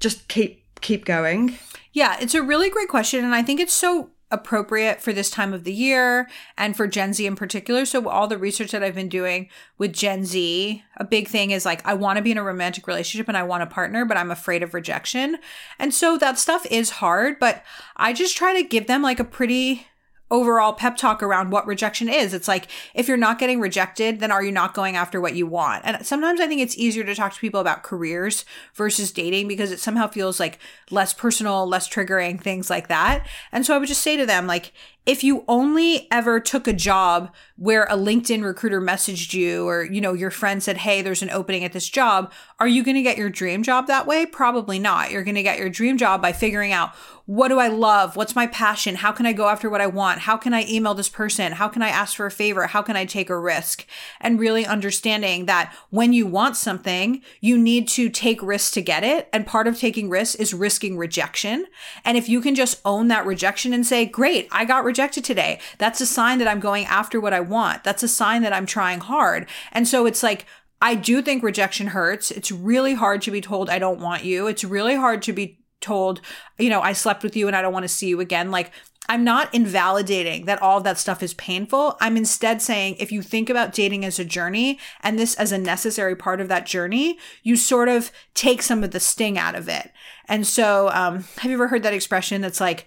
[0.00, 1.58] just keep keep going?
[1.92, 3.24] Yeah, it's a really great question.
[3.24, 7.12] And I think it's so appropriate for this time of the year and for Gen
[7.14, 7.84] Z in particular.
[7.86, 9.48] So, all the research that I've been doing
[9.78, 12.86] with Gen Z, a big thing is like, I want to be in a romantic
[12.86, 15.38] relationship and I want a partner, but I'm afraid of rejection.
[15.78, 17.64] And so, that stuff is hard, but
[17.96, 19.86] I just try to give them like a pretty
[20.30, 22.34] overall pep talk around what rejection is.
[22.34, 25.46] It's like, if you're not getting rejected, then are you not going after what you
[25.46, 25.84] want?
[25.84, 29.72] And sometimes I think it's easier to talk to people about careers versus dating because
[29.72, 30.58] it somehow feels like
[30.90, 33.26] less personal, less triggering, things like that.
[33.52, 34.72] And so I would just say to them, like,
[35.08, 40.02] if you only ever took a job where a LinkedIn recruiter messaged you or you
[40.02, 42.30] know your friend said hey there's an opening at this job
[42.60, 45.42] are you going to get your dream job that way probably not you're going to
[45.42, 46.92] get your dream job by figuring out
[47.28, 48.16] what do I love?
[48.16, 48.94] What's my passion?
[48.94, 50.20] How can I go after what I want?
[50.20, 51.52] How can I email this person?
[51.52, 52.66] How can I ask for a favor?
[52.68, 53.84] How can I take a risk?
[54.18, 59.04] And really understanding that when you want something, you need to take risks to get
[59.04, 59.28] it.
[59.30, 61.66] And part of taking risks is risking rejection.
[62.02, 65.60] And if you can just own that rejection and say, great, I got rejected today.
[65.78, 67.84] That's a sign that I'm going after what I want.
[67.84, 69.48] That's a sign that I'm trying hard.
[69.70, 70.46] And so it's like,
[70.82, 72.30] I do think rejection hurts.
[72.30, 74.46] It's really hard to be told I don't want you.
[74.46, 76.20] It's really hard to be told,
[76.58, 78.50] you know, I slept with you and I don't want to see you again.
[78.50, 78.72] Like,
[79.10, 81.96] I'm not invalidating that all of that stuff is painful.
[81.98, 85.56] I'm instead saying if you think about dating as a journey and this as a
[85.58, 89.68] necessary part of that journey, you sort of take some of the sting out of
[89.68, 89.92] it.
[90.28, 92.86] And so, um, have you ever heard that expression that's like,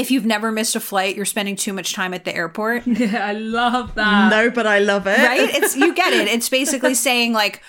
[0.00, 2.86] if you've never missed a flight, you're spending too much time at the airport.
[3.00, 4.30] Yeah, I love that.
[4.30, 5.16] No, but I love it.
[5.18, 5.54] Right?
[5.54, 6.28] It's you get it.
[6.28, 7.62] It's basically saying like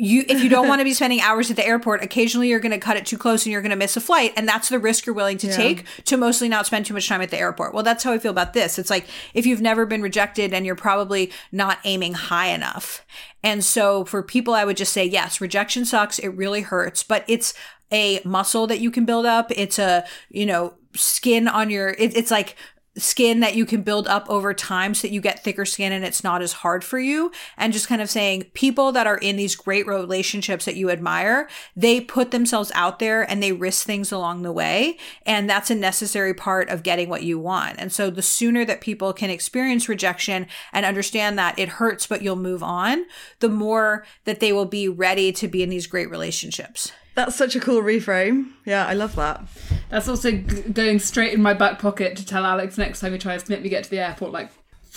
[0.00, 2.72] you if you don't want to be spending hours at the airport occasionally you're going
[2.72, 4.78] to cut it too close and you're going to miss a flight and that's the
[4.78, 5.56] risk you're willing to yeah.
[5.56, 8.18] take to mostly not spend too much time at the airport well that's how i
[8.18, 12.14] feel about this it's like if you've never been rejected and you're probably not aiming
[12.14, 13.04] high enough
[13.42, 17.22] and so for people i would just say yes rejection sucks it really hurts but
[17.28, 17.52] it's
[17.92, 22.16] a muscle that you can build up it's a you know skin on your it,
[22.16, 22.56] it's like
[22.96, 26.04] skin that you can build up over time so that you get thicker skin and
[26.04, 27.30] it's not as hard for you.
[27.56, 31.48] And just kind of saying people that are in these great relationships that you admire,
[31.76, 34.98] they put themselves out there and they risk things along the way.
[35.24, 37.76] And that's a necessary part of getting what you want.
[37.78, 42.22] And so the sooner that people can experience rejection and understand that it hurts, but
[42.22, 43.06] you'll move on,
[43.38, 46.92] the more that they will be ready to be in these great relationships.
[47.20, 48.46] That's such a cool reframe.
[48.64, 49.44] Yeah, I love that.
[49.90, 53.18] That's also g- going straight in my back pocket to tell Alex next time he
[53.18, 54.48] tries to make me get to the airport like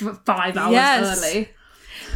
[0.01, 1.21] f- five hours yes.
[1.21, 1.49] early.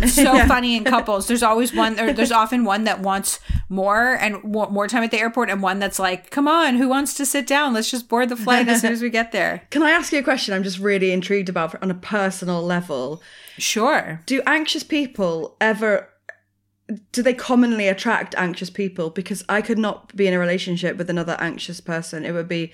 [0.08, 0.48] so yeah.
[0.48, 1.28] funny in couples.
[1.28, 5.20] There's always one, or there's often one that wants more and more time at the
[5.20, 7.74] airport, and one that's like, "Come on, who wants to sit down?
[7.74, 10.20] Let's just board the flight as soon as we get there." Can I ask you
[10.20, 10.54] a question?
[10.54, 13.22] I'm just really intrigued about on a personal level.
[13.58, 14.22] Sure.
[14.26, 16.08] Do anxious people ever
[17.12, 19.10] do they commonly attract anxious people?
[19.10, 22.26] Because I could not be in a relationship with another anxious person.
[22.26, 22.72] It would be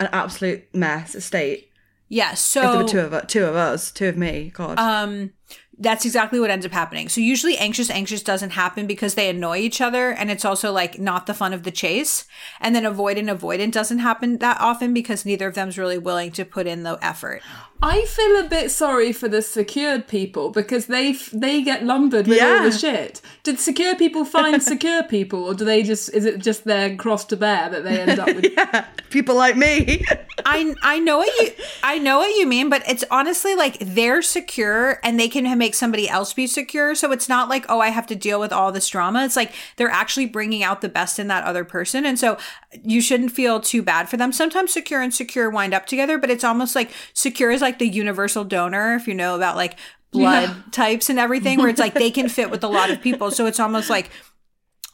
[0.00, 1.70] an absolute mess, a state.
[2.08, 2.34] Yeah.
[2.34, 4.50] So if there were two of us, two of us, two of me.
[4.54, 4.78] God.
[4.78, 5.32] Um,
[5.78, 7.08] that's exactly what ends up happening.
[7.08, 10.98] So usually anxious anxious doesn't happen because they annoy each other and it's also like
[10.98, 12.26] not the fun of the chase.
[12.60, 16.44] And then avoidant avoidant doesn't happen that often because neither of them's really willing to
[16.44, 17.42] put in the effort.
[17.84, 22.38] I feel a bit sorry for the secured people because they they get lumbered with
[22.38, 22.58] yeah.
[22.58, 23.20] all the shit.
[23.42, 27.24] Did secure people find secure people, or do they just is it just their cross
[27.26, 28.46] to bear that they end up with?
[28.56, 30.04] yeah, people like me.
[30.46, 31.50] I I know what you
[31.82, 35.74] I know what you mean, but it's honestly like they're secure and they can make
[35.74, 36.94] somebody else be secure.
[36.94, 39.24] So it's not like oh I have to deal with all this drama.
[39.24, 42.38] It's like they're actually bringing out the best in that other person, and so
[42.84, 44.32] you shouldn't feel too bad for them.
[44.32, 47.88] Sometimes secure and secure wind up together, but it's almost like secure is like the
[47.88, 49.78] universal donor, if you know about like
[50.12, 50.62] blood yeah.
[50.70, 53.30] types and everything, where it's like they can fit with a lot of people.
[53.30, 54.10] So it's almost like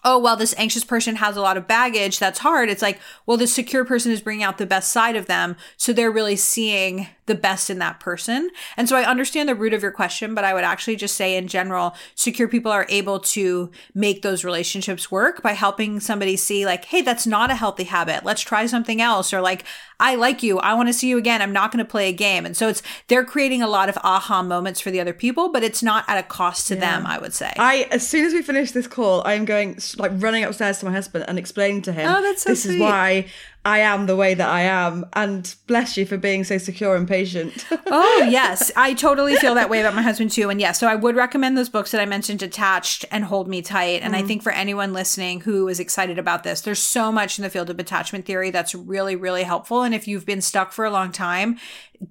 [0.04, 2.18] oh, well, this anxious person has a lot of baggage.
[2.18, 2.68] That's hard.
[2.68, 5.56] It's like, well, the secure person is bringing out the best side of them.
[5.76, 8.50] So they're really seeing the best in that person.
[8.76, 11.36] And so I understand the root of your question, but I would actually just say
[11.36, 16.66] in general, secure people are able to make those relationships work by helping somebody see,
[16.66, 18.24] like, hey, that's not a healthy habit.
[18.24, 19.32] Let's try something else.
[19.32, 19.64] Or like,
[20.00, 20.58] I like you.
[20.58, 21.42] I want to see you again.
[21.42, 22.46] I'm not going to play a game.
[22.46, 25.62] And so it's, they're creating a lot of aha moments for the other people, but
[25.62, 27.52] it's not at a cost to them, I would say.
[27.58, 30.86] I as soon as we finish this call, I am going like running upstairs to
[30.86, 32.10] my husband and explaining to him.
[32.10, 33.26] Oh, that's so This is why
[33.68, 37.06] I am the way that I am, and bless you for being so secure and
[37.06, 37.66] patient.
[37.90, 40.94] oh yes i totally feel that way about my husband too and yes so i
[40.94, 44.28] would recommend those books that i mentioned attached and hold me tight and i mm-hmm.
[44.28, 47.70] think for anyone listening who is excited about this there's so much in the field
[47.70, 51.10] of attachment theory that's really really helpful and if you've been stuck for a long
[51.10, 51.58] time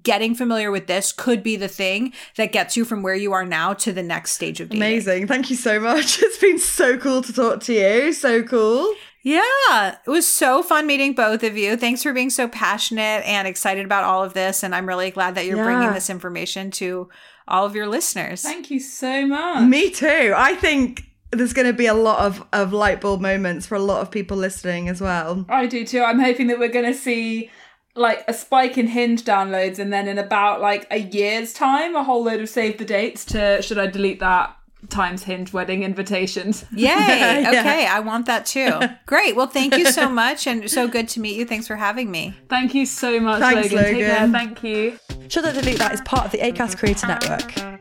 [0.02, 3.44] getting familiar with this could be the thing that gets you from where you are
[3.44, 4.82] now to the next stage of dating.
[4.82, 5.26] Amazing.
[5.26, 6.22] Thank you so much.
[6.28, 8.12] It's been so cool to talk to you.
[8.12, 8.94] So cool.
[9.22, 11.76] Yeah, it was so fun meeting both of you.
[11.76, 14.62] Thanks for being so passionate and excited about all of this.
[14.62, 17.08] And I'm really glad that you're bringing this information to
[17.46, 18.42] all of your listeners.
[18.42, 19.68] Thank you so much.
[19.68, 20.34] Me too.
[20.36, 23.80] I think there's going to be a lot of, of light bulb moments for a
[23.80, 25.44] lot of people listening as well.
[25.48, 26.02] I do too.
[26.02, 27.50] I'm hoping that we're going to see
[27.94, 32.04] like a spike in Hinge downloads, and then in about like a year's time, a
[32.04, 34.56] whole load of save the dates to should I delete that
[34.88, 36.64] times Hinge wedding invitations.
[36.72, 36.86] Yay.
[36.86, 37.48] Yeah.
[37.48, 37.86] Okay.
[37.86, 38.80] I want that too.
[39.06, 39.36] Great.
[39.36, 40.46] Well, thank you so much.
[40.46, 41.44] And so good to meet you.
[41.44, 42.34] Thanks for having me.
[42.48, 43.94] Thank you so much, Thanks, Logan.
[43.94, 44.28] Take care.
[44.28, 44.98] Thank you.
[45.28, 47.78] Should I delete that is part of the Acast Creator Network.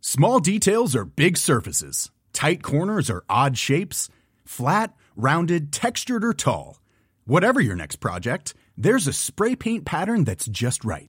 [0.00, 2.10] Small details are big surfaces.
[2.32, 4.08] Tight corners are odd shapes.
[4.44, 6.80] Flat, rounded, textured, or tall.
[7.24, 11.08] Whatever your next project, there's a spray paint pattern that's just right.